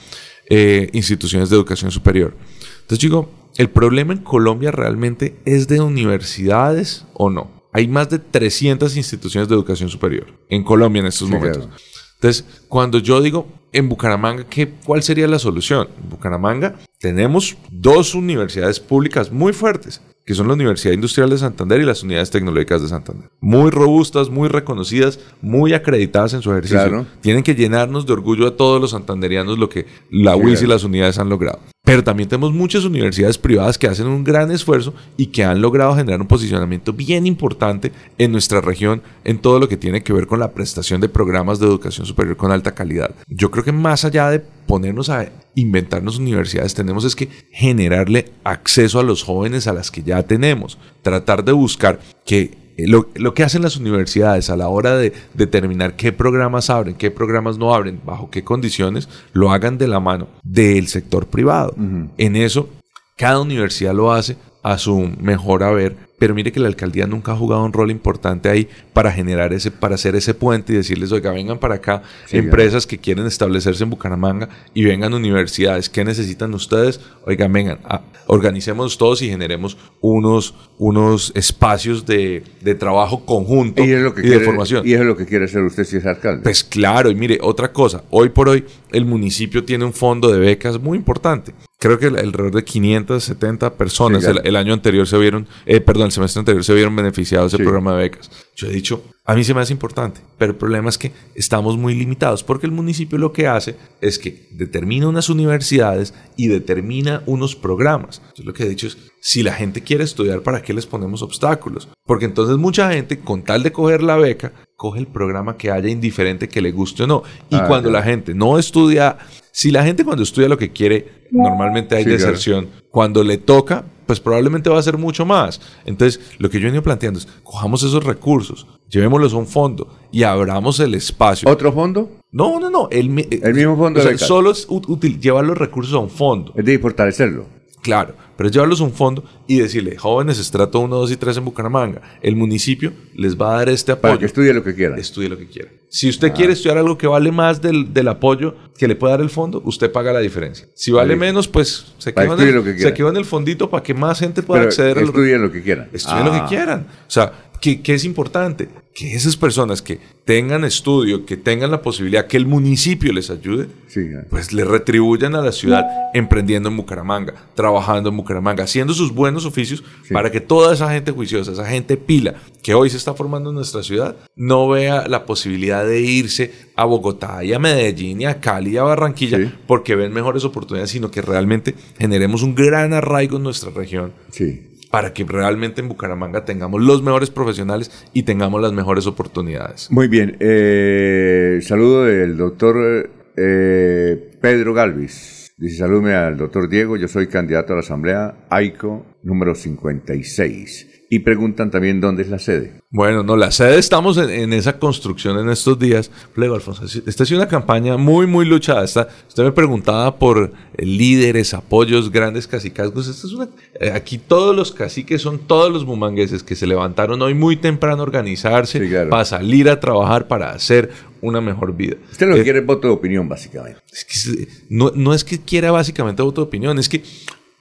eh, 0.48 0.88
instituciones 0.92 1.50
de 1.50 1.56
educación 1.56 1.90
superior. 1.90 2.36
Entonces 2.82 3.00
digo, 3.00 3.30
¿el 3.56 3.70
problema 3.70 4.12
en 4.12 4.20
Colombia 4.20 4.70
realmente 4.70 5.36
es 5.44 5.68
de 5.68 5.80
universidades 5.80 7.06
o 7.14 7.30
no? 7.30 7.64
Hay 7.72 7.88
más 7.88 8.08
de 8.08 8.18
300 8.18 8.96
instituciones 8.96 9.48
de 9.48 9.54
educación 9.54 9.88
superior 9.88 10.26
en 10.48 10.62
Colombia 10.62 11.00
en 11.00 11.06
estos 11.06 11.28
momentos. 11.28 11.68
Entonces, 12.14 12.44
cuando 12.68 12.98
yo 12.98 13.20
digo 13.20 13.48
en 13.74 13.88
Bucaramanga, 13.88 14.44
¿qué, 14.44 14.72
¿cuál 14.84 15.02
sería 15.02 15.26
la 15.26 15.40
solución? 15.40 15.88
En 16.02 16.08
Bucaramanga 16.08 16.76
tenemos 17.00 17.56
dos 17.70 18.14
universidades 18.14 18.78
públicas 18.78 19.32
muy 19.32 19.52
fuertes, 19.52 20.00
que 20.24 20.32
son 20.32 20.46
la 20.46 20.54
Universidad 20.54 20.94
Industrial 20.94 21.28
de 21.28 21.38
Santander 21.38 21.80
y 21.80 21.84
las 21.84 22.04
Unidades 22.04 22.30
Tecnológicas 22.30 22.82
de 22.82 22.88
Santander. 22.88 23.28
Muy 23.40 23.72
robustas, 23.72 24.30
muy 24.30 24.48
reconocidas, 24.48 25.18
muy 25.42 25.74
acreditadas 25.74 26.34
en 26.34 26.42
su 26.42 26.52
ejercicio. 26.52 27.04
Tienen 27.20 27.42
que 27.42 27.56
llenarnos 27.56 28.06
de 28.06 28.12
orgullo 28.12 28.46
a 28.46 28.56
todos 28.56 28.80
los 28.80 28.92
santanderianos 28.92 29.58
lo 29.58 29.68
que 29.68 29.86
la 30.08 30.36
UIS 30.36 30.62
y 30.62 30.66
las 30.68 30.84
unidades 30.84 31.18
han 31.18 31.28
logrado. 31.28 31.58
Pero 31.84 32.02
también 32.02 32.30
tenemos 32.30 32.52
muchas 32.52 32.84
universidades 32.84 33.36
privadas 33.36 33.76
que 33.76 33.86
hacen 33.86 34.06
un 34.06 34.24
gran 34.24 34.50
esfuerzo 34.50 34.94
y 35.18 35.26
que 35.26 35.44
han 35.44 35.60
logrado 35.60 35.94
generar 35.94 36.20
un 36.20 36.26
posicionamiento 36.26 36.94
bien 36.94 37.26
importante 37.26 37.92
en 38.16 38.32
nuestra 38.32 38.62
región 38.62 39.02
en 39.22 39.38
todo 39.38 39.58
lo 39.58 39.68
que 39.68 39.76
tiene 39.76 40.02
que 40.02 40.14
ver 40.14 40.26
con 40.26 40.40
la 40.40 40.52
prestación 40.52 41.02
de 41.02 41.10
programas 41.10 41.58
de 41.58 41.66
educación 41.66 42.06
superior 42.06 42.38
con 42.38 42.50
alta 42.50 42.74
calidad. 42.74 43.14
Yo 43.28 43.50
creo 43.50 43.64
que 43.64 43.72
más 43.72 44.06
allá 44.06 44.30
de 44.30 44.40
ponernos 44.40 45.10
a 45.10 45.28
inventarnos 45.54 46.18
universidades, 46.18 46.74
tenemos 46.74 47.04
es 47.04 47.14
que 47.14 47.28
generarle 47.52 48.32
acceso 48.44 48.98
a 48.98 49.04
los 49.04 49.22
jóvenes 49.22 49.66
a 49.66 49.74
las 49.74 49.90
que 49.90 50.02
ya 50.02 50.22
tenemos, 50.22 50.78
tratar 51.02 51.44
de 51.44 51.52
buscar 51.52 52.00
que 52.24 52.63
eh, 52.76 52.86
lo, 52.86 53.34
que 53.34 53.42
hacen 53.42 53.62
las 53.62 53.76
universidades 53.76 54.50
a 54.50 54.56
la 54.56 54.68
hora 54.68 54.96
de 54.96 55.12
determinar 55.34 55.96
qué 55.96 56.12
programas 56.12 56.70
abren, 56.70 56.94
qué 56.94 57.10
programas 57.10 57.58
no 57.58 57.74
abren, 57.74 58.00
bajo 58.04 58.30
qué 58.30 58.44
condiciones, 58.44 59.08
lo 59.32 59.52
hagan 59.52 59.78
de 59.78 59.88
la 59.88 60.00
mano 60.00 60.28
del 60.42 60.88
sector 60.88 61.26
privado. 61.26 61.74
En 61.76 62.36
eso, 62.36 62.68
cada 63.16 63.40
universidad 63.40 63.94
lo 63.94 64.12
hace 64.12 64.36
a 64.62 64.78
su 64.78 65.10
mejor 65.20 65.62
haber 65.62 65.96
pero 66.18 66.34
mire 66.34 66.52
que 66.52 66.60
la 66.60 66.68
alcaldía 66.68 67.06
nunca 67.06 67.32
ha 67.32 67.36
jugado 67.36 67.64
un 67.64 67.72
rol 67.72 67.90
importante 67.90 68.48
ahí 68.48 68.68
para 68.92 69.10
generar 69.10 69.52
ese, 69.52 69.70
para 69.70 69.96
hacer 69.96 70.14
ese 70.16 70.34
puente 70.34 70.72
y 70.72 70.76
decirles, 70.76 71.12
oiga, 71.12 71.32
vengan 71.32 71.58
para 71.58 71.76
acá 71.76 72.02
empresas 72.30 72.86
que 72.86 72.98
quieren 72.98 73.26
establecerse 73.26 73.84
en 73.84 73.90
Bucaramanga 73.90 74.48
y 74.72 74.84
vengan 74.84 75.12
universidades. 75.12 75.88
¿Qué 75.88 76.04
necesitan 76.04 76.54
ustedes? 76.54 77.00
Oigan, 77.26 77.52
vengan, 77.52 77.80
ah, 77.84 78.02
organicemos 78.26 78.96
todos 78.96 79.22
y 79.22 79.28
generemos 79.28 79.76
unos, 80.00 80.54
unos 80.78 81.32
espacios 81.34 82.06
de, 82.06 82.44
trabajo 82.78 83.24
conjunto 83.24 83.82
y, 83.82 83.88
de 83.88 84.40
formación. 84.40 84.86
Y 84.86 84.92
eso 84.92 85.02
es 85.02 85.06
lo 85.06 85.16
que 85.16 85.26
quiere 85.26 85.46
hacer 85.46 85.62
usted 85.62 85.84
si 85.84 85.96
es 85.96 86.06
alcalde. 86.06 86.42
Pues 86.42 86.62
claro, 86.62 87.10
y 87.10 87.14
mire, 87.14 87.38
otra 87.42 87.72
cosa, 87.72 88.04
hoy 88.10 88.28
por 88.28 88.48
hoy 88.48 88.64
el 88.92 89.04
municipio 89.04 89.64
tiene 89.64 89.84
un 89.84 89.92
fondo 89.92 90.32
de 90.32 90.38
becas 90.38 90.80
muy 90.80 90.96
importante 90.96 91.54
creo 91.84 91.98
que 91.98 92.06
el- 92.06 92.16
alrededor 92.16 92.54
de 92.54 92.64
570 92.64 93.74
personas 93.74 94.24
Sí, 94.24 94.30
el, 94.30 94.40
el 94.42 94.56
año 94.56 94.72
anterior 94.72 95.06
se 95.06 95.18
vieron, 95.18 95.46
eh, 95.66 95.82
perdón, 95.82 96.10
semestre 96.14 96.40
anterior 96.40 96.64
se 96.64 96.72
vieron 96.74 96.96
beneficiados 96.96 97.52
del 97.52 97.58
Sí. 97.58 97.64
programa 97.64 97.92
de 97.94 98.02
becas. 98.04 98.30
Yo 98.56 98.68
he 98.68 98.72
dicho, 98.72 99.04
a 99.24 99.34
mí 99.34 99.44
se 99.44 99.52
me 99.52 99.60
hace 99.60 99.72
importante, 99.72 100.20
pero 100.38 100.52
el 100.52 100.58
problema 100.58 100.88
es 100.88 100.96
que 100.96 101.12
estamos 101.34 101.76
muy 101.76 101.94
limitados 101.94 102.42
porque 102.44 102.66
el 102.66 102.72
municipio 102.72 103.18
lo 103.18 103.32
que 103.32 103.46
hace 103.48 103.76
es 104.00 104.18
que 104.18 104.48
determina 104.52 105.08
unas 105.08 105.28
universidades 105.28 106.14
y 106.36 106.48
determina 106.48 107.22
unos 107.26 107.56
programas. 107.56 108.22
Yo 108.36 108.44
lo 108.44 108.52
que 108.52 108.62
he 108.64 108.68
dicho 108.68 108.86
es, 108.86 108.96
si 109.20 109.42
la 109.42 109.52
gente 109.54 109.82
quiere 109.82 110.04
estudiar, 110.04 110.42
¿para 110.42 110.62
qué 110.62 110.72
les 110.72 110.86
ponemos 110.86 111.22
obstáculos? 111.22 111.88
Porque 112.06 112.26
entonces 112.26 112.56
mucha 112.56 112.92
gente, 112.92 113.18
con 113.20 113.42
tal 113.42 113.62
de 113.62 113.72
coger 113.72 114.02
la 114.02 114.16
beca, 114.16 114.52
coge 114.76 115.00
el 115.00 115.06
programa 115.06 115.56
que 115.56 115.70
haya 115.70 115.88
indiferente 115.88 116.48
que 116.48 116.60
le 116.60 116.72
guste 116.72 117.04
o 117.04 117.06
no. 117.06 117.22
Y 117.50 117.56
Ah, 117.56 117.64
cuando 117.66 117.90
la 117.90 118.02
gente 118.02 118.34
no 118.34 118.58
estudia, 118.58 119.16
si 119.52 119.70
la 119.70 119.82
gente 119.84 120.04
cuando 120.04 120.22
estudia 120.22 120.48
lo 120.48 120.58
que 120.58 120.72
quiere, 120.72 121.26
normalmente 121.30 121.96
hay 121.96 122.04
Sí, 122.04 122.10
claro. 122.10 122.22
deserción. 122.24 122.68
Cuando 122.90 123.24
le 123.24 123.38
toca, 123.38 123.86
pues 124.06 124.20
probablemente 124.20 124.70
va 124.70 124.78
a 124.78 124.82
ser 124.82 124.98
mucho 124.98 125.24
más. 125.24 125.60
Entonces, 125.84 126.20
lo 126.38 126.50
que 126.50 126.58
yo 126.58 126.64
he 126.64 126.66
venido 126.66 126.82
planteando 126.82 127.18
es, 127.18 127.28
cojamos 127.42 127.82
esos 127.82 128.04
recursos, 128.04 128.66
llevémoslos 128.88 129.32
a 129.34 129.36
un 129.36 129.46
fondo 129.46 129.88
y 130.12 130.22
abramos 130.22 130.80
el 130.80 130.94
espacio. 130.94 131.48
¿Otro 131.50 131.72
fondo? 131.72 132.10
No, 132.30 132.58
no, 132.58 132.70
no. 132.70 132.88
El, 132.90 133.26
El 133.42 133.54
mismo 133.54 133.76
fondo 133.76 134.00
o 134.00 134.02
sea, 134.02 134.10
de 134.10 134.14
becas. 134.16 134.28
Solo 134.28 134.50
es 134.50 134.66
útil 134.68 135.20
llevar 135.20 135.44
los 135.44 135.56
recursos 135.56 135.94
a 135.94 135.98
un 135.98 136.10
fondo. 136.10 136.52
Es 136.56 136.64
de 136.64 136.78
fortalecerlo. 136.78 137.46
Claro, 137.82 138.14
pero 138.36 138.48
es 138.48 138.52
llevarlos 138.54 138.80
a 138.80 138.84
un 138.84 138.92
fondo 138.92 139.24
y 139.46 139.58
decirle, 139.58 139.96
jóvenes, 139.96 140.38
estrato 140.38 140.80
1, 140.80 140.94
2 140.96 141.10
y 141.12 141.16
3 141.16 141.36
en 141.38 141.44
Bucaramanga. 141.44 142.02
El 142.22 142.36
municipio 142.36 142.92
les 143.14 143.36
va 143.40 143.54
a 143.54 143.58
dar 143.58 143.68
este 143.68 143.94
Para 143.96 144.14
apoyo. 144.14 144.20
que 144.20 144.26
estudie 144.26 144.52
lo 144.54 144.62
que 144.64 144.74
quiera. 144.74 144.96
Estudie 144.96 145.28
lo 145.28 145.38
que 145.38 145.46
quiera. 145.46 145.70
Si 145.88 146.08
usted 146.08 146.32
quiere 146.32 146.52
estudiar 146.54 146.78
algo 146.78 146.98
que 146.98 147.06
vale 147.06 147.30
más 147.30 147.62
del, 147.62 147.94
del 147.94 148.08
apoyo 148.08 148.56
que 148.76 148.88
le 148.88 148.96
puede 148.96 149.12
dar 149.12 149.20
el 149.20 149.30
fondo, 149.30 149.62
usted 149.64 149.92
paga 149.92 150.12
la 150.12 150.18
diferencia. 150.18 150.66
Si 150.74 150.90
vale 150.90 151.14
menos, 151.14 151.46
pues 151.46 151.94
se 151.98 152.12
Para 152.12 152.26
quedó, 152.26 152.42
en 152.42 152.48
el, 152.48 152.54
lo 152.56 152.64
que 152.64 152.76
se 152.78 152.92
quedó 152.92 153.10
en 153.10 153.16
el 153.16 153.24
fondito 153.24 153.70
para 153.70 153.82
que 153.84 153.94
más 153.94 154.18
gente 154.18 154.42
pueda 154.42 154.62
Pero 154.62 154.70
acceder 154.70 154.98
a 154.98 155.02
estudie 155.02 155.38
lo 155.38 155.52
que 155.52 155.62
quiera. 155.62 155.88
Estudien 155.92 156.24
lo 156.24 156.32
Ah, 156.32 156.42
que 156.42 156.48
quieran. 156.56 156.80
O 157.06 157.10
sea, 157.10 157.43
¿qué, 157.60 157.80
qué 157.82 157.94
es 157.94 158.04
importante? 158.04 158.68
Que 158.94 159.14
esas 159.14 159.36
personas 159.36 159.82
que 159.82 159.98
tengan 160.24 160.64
estudio, 160.64 161.26
que 161.26 161.36
tengan 161.36 161.72
la 161.72 161.82
posibilidad, 161.82 162.28
que 162.28 162.36
el 162.36 162.46
municipio 162.46 163.12
les 163.12 163.28
ayude, 163.28 163.66
Sí, 163.88 164.08
claro. 164.08 164.26
pues 164.30 164.52
le 164.52 164.64
retribuyan 164.64 165.34
a 165.34 165.42
la 165.42 165.50
ciudad 165.50 165.84
emprendiendo 166.14 166.68
en 166.68 166.76
Bucaramanga, 166.76 167.34
trabajando 167.56 168.08
en 168.10 168.16
Bucaramanga, 168.16 168.62
haciendo 168.64 168.94
sus 168.94 169.12
buenos 169.12 169.46
oficios 169.46 169.82
Sí. 170.04 170.14
para 170.14 170.30
que 170.30 170.40
toda 170.40 170.72
esa 170.74 170.92
gente 170.92 171.10
juiciosa, 171.10 171.50
esa 171.52 171.66
gente 171.66 171.96
pila 171.96 172.34
que 172.62 172.74
hoy 172.74 172.88
se 172.88 172.96
está 172.96 173.14
formando 173.14 173.50
en 173.50 173.56
nuestra 173.56 173.82
ciudad, 173.82 174.14
no 174.36 174.68
vea 174.68 175.08
la 175.08 175.26
posibilidad 175.26 175.84
de 175.84 176.00
irse 176.00 176.52
a 176.76 176.84
Bogotá 176.84 177.42
y 177.44 177.52
a 177.52 177.58
Medellín 177.58 178.20
y 178.20 178.26
a 178.26 178.40
Cali 178.40 178.70
y 178.70 178.76
a 178.76 178.84
Barranquilla 178.84 179.38
Sí. 179.38 179.50
porque 179.66 179.96
ven 179.96 180.12
mejores 180.12 180.44
oportunidades, 180.44 180.90
sino 180.90 181.10
que 181.10 181.20
realmente 181.20 181.74
generemos 181.98 182.42
un 182.44 182.54
gran 182.54 182.92
arraigo 182.92 183.38
en 183.38 183.42
nuestra 183.42 183.70
región 183.70 184.12
Sí. 184.30 184.70
Para 184.94 185.12
que 185.12 185.24
realmente 185.24 185.80
en 185.80 185.88
Bucaramanga 185.88 186.44
tengamos 186.44 186.80
los 186.80 187.02
mejores 187.02 187.28
profesionales 187.28 187.90
y 188.12 188.22
tengamos 188.22 188.62
las 188.62 188.72
mejores 188.72 189.08
oportunidades. 189.08 189.90
Muy 189.90 190.06
bien. 190.06 190.36
eh, 190.38 191.58
saludo 191.62 192.04
del 192.04 192.36
doctor 192.36 193.10
eh, 193.36 194.38
Pedro 194.40 194.72
Galvis. 194.72 195.52
Dice, 195.56 195.78
salúdeme 195.78 196.14
al 196.14 196.36
doctor 196.36 196.68
Diego, 196.68 196.96
yo 196.96 197.08
soy 197.08 197.26
candidato 197.26 197.72
a 197.72 197.76
la 197.76 197.80
Asamblea 197.80 198.46
AICO 198.50 199.04
número 199.24 199.56
56. 199.56 201.03
Y 201.14 201.20
preguntan 201.20 201.70
también 201.70 202.00
dónde 202.00 202.22
es 202.22 202.28
la 202.28 202.40
sede. 202.40 202.80
Bueno, 202.90 203.22
no, 203.22 203.36
la 203.36 203.52
sede 203.52 203.78
estamos 203.78 204.16
en, 204.18 204.30
en 204.30 204.52
esa 204.52 204.78
construcción 204.80 205.38
en 205.38 205.48
estos 205.48 205.78
días. 205.78 206.10
Luego, 206.34 206.56
Alfonso, 206.56 206.84
esta 207.06 207.22
ha 207.22 207.26
sido 207.26 207.38
una 207.40 207.48
campaña 207.48 207.96
muy, 207.96 208.26
muy 208.26 208.44
luchada. 208.46 208.82
Esta, 208.84 209.06
usted 209.28 209.44
me 209.44 209.52
preguntaba 209.52 210.18
por 210.18 210.52
eh, 210.76 210.84
líderes, 210.84 211.54
apoyos, 211.54 212.10
grandes 212.10 212.48
cacicazgos. 212.48 213.06
Esta 213.06 213.26
es 213.28 213.32
una, 213.32 213.48
eh, 213.78 213.92
aquí 213.94 214.18
todos 214.18 214.56
los 214.56 214.72
caciques 214.72 215.22
son 215.22 215.38
todos 215.38 215.72
los 215.72 215.84
bumangueses 215.84 216.42
que 216.42 216.56
se 216.56 216.66
levantaron 216.66 217.22
hoy 217.22 217.34
muy 217.34 217.56
temprano 217.56 218.00
a 218.00 218.02
organizarse 218.02 218.80
Sí, 218.80 218.88
claro. 218.88 219.10
para 219.10 219.24
salir 219.24 219.68
a 219.70 219.78
trabajar, 219.78 220.26
para 220.26 220.50
hacer 220.50 220.90
una 221.20 221.40
mejor 221.40 221.76
vida. 221.76 221.96
Usted 222.10 222.26
lo 222.28 222.34
que 222.34 222.40
Eh, 222.40 222.44
quiere 222.44 222.58
es 222.58 222.66
voto 222.66 222.88
de 222.88 222.94
opinión, 222.94 223.28
básicamente. 223.28 223.80
Es 223.92 224.04
que 224.04 224.14
se- 224.14 224.48
no, 224.68 224.90
no 224.96 225.14
es 225.14 225.22
que 225.22 225.38
quiera 225.40 225.70
básicamente 225.70 226.22
voto 226.22 226.40
de 226.40 226.46
opinión, 226.48 226.78
es 226.78 226.88
que, 226.88 227.02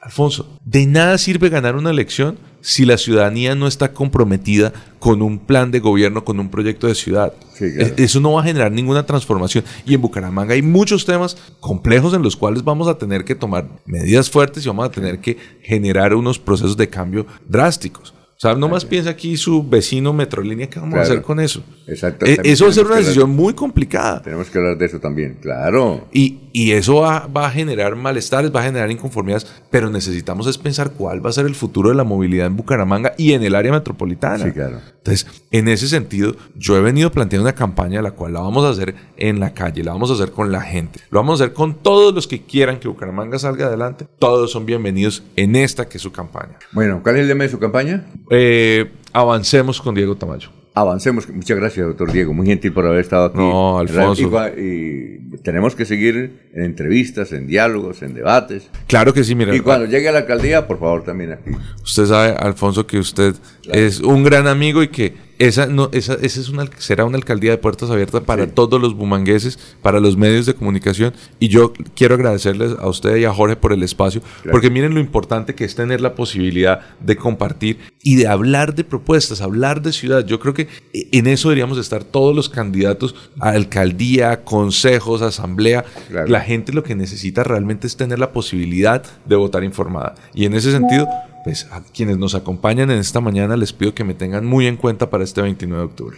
Alfonso, 0.04 0.60
de 0.66 0.86
nada 0.86 1.18
sirve 1.18 1.50
ganar 1.50 1.76
una 1.76 1.90
elección 1.90 2.38
si 2.62 2.86
la 2.86 2.98
ciudadanía 2.98 3.56
no 3.56 3.68
está 3.68 3.94
comprometida 3.94 4.72
con 5.00 5.22
un 5.22 5.38
plan 5.40 5.72
de 5.72 5.80
gobierno, 5.80 6.24
con 6.24 6.40
un 6.40 6.50
proyecto 6.50 6.88
de 6.88 6.96
ciudad. 6.96 7.34
Sí, 7.54 7.74
claro. 7.74 7.94
Es- 7.96 8.00
Eso 8.00 8.20
no 8.20 8.34
va 8.34 8.42
a 8.42 8.44
generar 8.46 8.72
ninguna 8.72 9.06
transformación. 9.06 9.64
Y 9.86 9.94
en 9.94 10.02
Bucaramanga 10.02 10.54
hay 10.54 10.62
muchos 10.62 11.06
temas 11.06 11.38
complejos 11.60 12.14
en 12.14 12.22
los 12.22 12.36
cuales 12.36 12.64
vamos 12.64 12.88
a 12.88 12.98
tener 12.98 13.24
que 13.26 13.36
tomar 13.36 13.68
medidas 13.86 14.30
fuertes 14.30 14.66
y 14.66 14.68
vamos 14.70 14.86
a 14.88 14.92
tener 14.92 15.20
que 15.20 15.38
generar 15.62 16.14
unos 16.16 16.40
procesos 16.40 16.78
de 16.78 16.90
cambio 16.90 17.26
drásticos. 17.48 18.14
O 18.44 18.46
sea, 18.46 18.56
nomás 18.56 18.84
piensa 18.84 19.10
aquí 19.12 19.38
su 19.38 19.64
vecino 19.66 20.12
Metrolínea, 20.12 20.68
¿qué 20.70 20.78
vamos 20.78 21.00
a 21.00 21.04
hacer 21.04 21.22
con 21.22 21.40
eso? 21.40 21.64
Exacto. 21.88 22.26
Eh, 22.26 22.38
Eso 22.44 22.66
va 22.66 22.72
a 22.72 22.74
ser 22.74 22.84
una 22.84 22.96
hablar- 22.96 23.06
decisión 23.06 23.30
muy 23.30 23.54
complicada. 23.54 24.22
Tenemos 24.22 24.50
que 24.50 24.58
hablar 24.58 24.78
de 24.78 24.86
eso 24.86 25.00
también, 25.00 25.38
claro. 25.42 26.06
Y, 26.12 26.40
y 26.52 26.72
eso 26.72 26.96
va, 26.96 27.28
va 27.28 27.48
a 27.48 27.52
generar 27.52 27.96
malestares, 27.96 28.54
va 28.54 28.60
a 28.60 28.64
generar 28.66 28.92
inconformidades, 28.92 29.48
pero 29.72 29.90
necesitamos 29.90 30.46
es 30.48 30.58
pensar 30.58 30.92
cuál 30.92 31.26
va 31.26 31.30
a 31.30 31.34
ser 31.34 31.46
el 31.46 31.56
futuro 31.56 31.88
de 31.88 31.96
la 31.96 32.04
movilidad 32.04 32.48
en 32.48 32.58
Bucaramanga 32.58 33.14
y 33.18 33.32
en 33.32 33.44
el 33.44 33.56
área 33.56 33.72
metropolitana. 33.72 34.44
Sí, 34.44 34.52
claro. 34.52 34.82
Entonces, 34.98 35.26
en 35.52 35.68
ese 35.70 35.88
sentido, 35.88 36.36
yo 36.56 36.76
he 36.78 36.82
venido 36.82 37.12
planteando 37.12 37.44
una 37.48 37.56
campaña 37.56 38.02
la 38.02 38.12
cual 38.12 38.34
la 38.34 38.40
vamos 38.42 38.66
a 38.66 38.70
hacer 38.72 38.94
en 39.18 39.40
la 39.40 39.54
calle, 39.54 39.84
la 39.86 39.94
vamos 39.94 40.10
a 40.12 40.14
hacer 40.16 40.32
con 40.32 40.52
la 40.52 40.62
gente, 40.62 41.00
lo 41.12 41.20
vamos 41.20 41.40
a 41.40 41.44
hacer 41.46 41.54
con 41.54 41.76
todos 41.76 42.14
los 42.14 42.28
que 42.28 42.42
quieran 42.42 42.80
que 42.80 42.88
Bucaramanga 42.90 43.40
salga 43.40 43.68
adelante, 43.68 44.06
todos 44.20 44.52
son 44.52 44.66
bienvenidos 44.66 45.24
en 45.38 45.56
esta 45.58 45.88
que 45.90 45.98
es 45.98 46.02
su 46.04 46.12
campaña. 46.14 46.58
Bueno, 46.72 47.02
¿cuál 47.04 47.16
es 47.16 47.22
el 47.24 47.28
lema 47.30 47.44
de 47.44 47.50
su 47.50 47.60
campaña? 47.60 48.06
Eh, 48.36 48.90
avancemos 49.14 49.82
con 49.82 49.94
Diego 49.96 50.16
Tamayo. 50.16 50.50
Avancemos. 50.76 51.30
Muchas 51.30 51.56
gracias, 51.58 51.86
doctor 51.86 52.12
Diego. 52.12 52.34
Muy 52.34 52.48
gentil 52.48 52.74
por 52.74 52.88
haber 52.88 53.02
estado 53.02 53.26
aquí. 53.26 53.38
No, 53.38 53.78
Alfonso. 53.78 54.24
Y, 54.58 55.38
tenemos 55.44 55.76
que 55.76 55.86
seguir 55.86 56.50
en 56.54 56.64
entrevistas, 56.64 57.32
en 57.32 57.46
diálogos, 57.46 58.02
en 58.02 58.16
debates. 58.16 58.70
Claro 58.88 59.14
que 59.14 59.24
sí, 59.24 59.36
mira. 59.36 59.56
Y 59.56 59.60
cuando 59.60 59.86
llegue 59.86 60.10
a 60.10 60.12
la 60.12 60.20
alcaldía, 60.20 60.68
por 60.68 60.80
favor, 60.80 61.04
también 61.04 61.34
aquí. 61.34 61.52
Usted 61.84 62.06
sabe, 62.06 62.36
Alfonso, 62.40 62.88
que 62.88 62.98
usted 62.98 63.36
es 63.72 64.00
un 64.00 64.24
gran 64.24 64.48
amigo 64.48 64.82
y 64.82 64.88
que 64.88 65.14
esa, 65.40 65.66
no, 65.68 65.90
esa, 65.92 66.14
esa 66.16 66.40
es 66.40 66.50
una, 66.50 66.66
será 66.78 67.06
una 67.06 67.18
alcaldía 67.18 67.52
de 67.52 67.58
puertas 67.58 67.90
abiertas 67.90 68.22
para 68.22 68.46
Sí. 68.46 68.52
todos 68.54 68.80
los 68.82 68.96
bumangueses, 68.96 69.58
para 69.82 70.00
los 70.00 70.16
medios 70.18 70.46
de 70.46 70.54
comunicación. 70.54 71.14
Y 71.40 71.48
yo 71.48 71.74
quiero 71.96 72.16
agradecerles 72.16 72.74
a 72.80 72.88
usted 72.88 73.16
y 73.18 73.26
a 73.26 73.34
Jorge 73.34 73.56
por 73.56 73.74
el 73.74 73.84
espacio, 73.84 74.22
porque 74.52 74.70
miren 74.70 74.94
lo 74.94 75.00
importante 75.00 75.56
que 75.56 75.66
es 75.66 75.76
tener 75.76 76.02
la 76.02 76.16
posibilidad 76.16 76.82
de 77.00 77.16
compartir 77.16 77.80
y 78.02 78.16
de 78.16 78.28
hablar 78.28 78.76
de 78.76 78.84
propuestas, 78.84 79.42
hablar 79.42 79.82
de 79.82 79.92
ciudad. 79.94 80.26
Yo 80.26 80.40
creo 80.40 80.54
que 80.54 80.68
en 80.94 81.28
eso 81.28 81.50
deberíamos 81.50 81.78
estar 81.78 82.04
todos 82.04 82.36
los 82.36 82.50
candidatos 82.50 83.16
a 83.40 83.50
alcaldía, 83.50 84.44
consejos, 84.44 85.22
asamblea. 85.22 85.86
Claro. 86.10 86.28
La 86.28 86.42
gente 86.42 86.74
lo 86.74 86.84
que 86.84 86.96
necesita 86.96 87.44
realmente 87.44 87.88
es 87.88 87.98
tener 87.98 88.20
la 88.20 88.32
posibilidad 88.32 89.04
de 89.26 89.36
votar 89.36 89.64
informada. 89.64 90.16
Y 90.34 90.46
en 90.46 90.54
ese 90.54 90.72
sentido, 90.72 91.08
pues 91.44 91.68
a 91.72 91.82
quienes 91.82 92.18
nos 92.18 92.36
acompañan 92.36 92.90
en 92.92 93.00
esta 93.00 93.20
mañana 93.20 93.58
les 93.58 93.74
pido 93.74 93.94
que 93.94 94.04
me 94.04 94.14
tengan 94.14 94.46
muy 94.46 94.68
en 94.68 94.78
cuenta 94.78 95.10
para 95.10 95.24
este 95.24 95.42
29 95.42 95.82
de 95.82 95.86
octubre. 95.86 96.18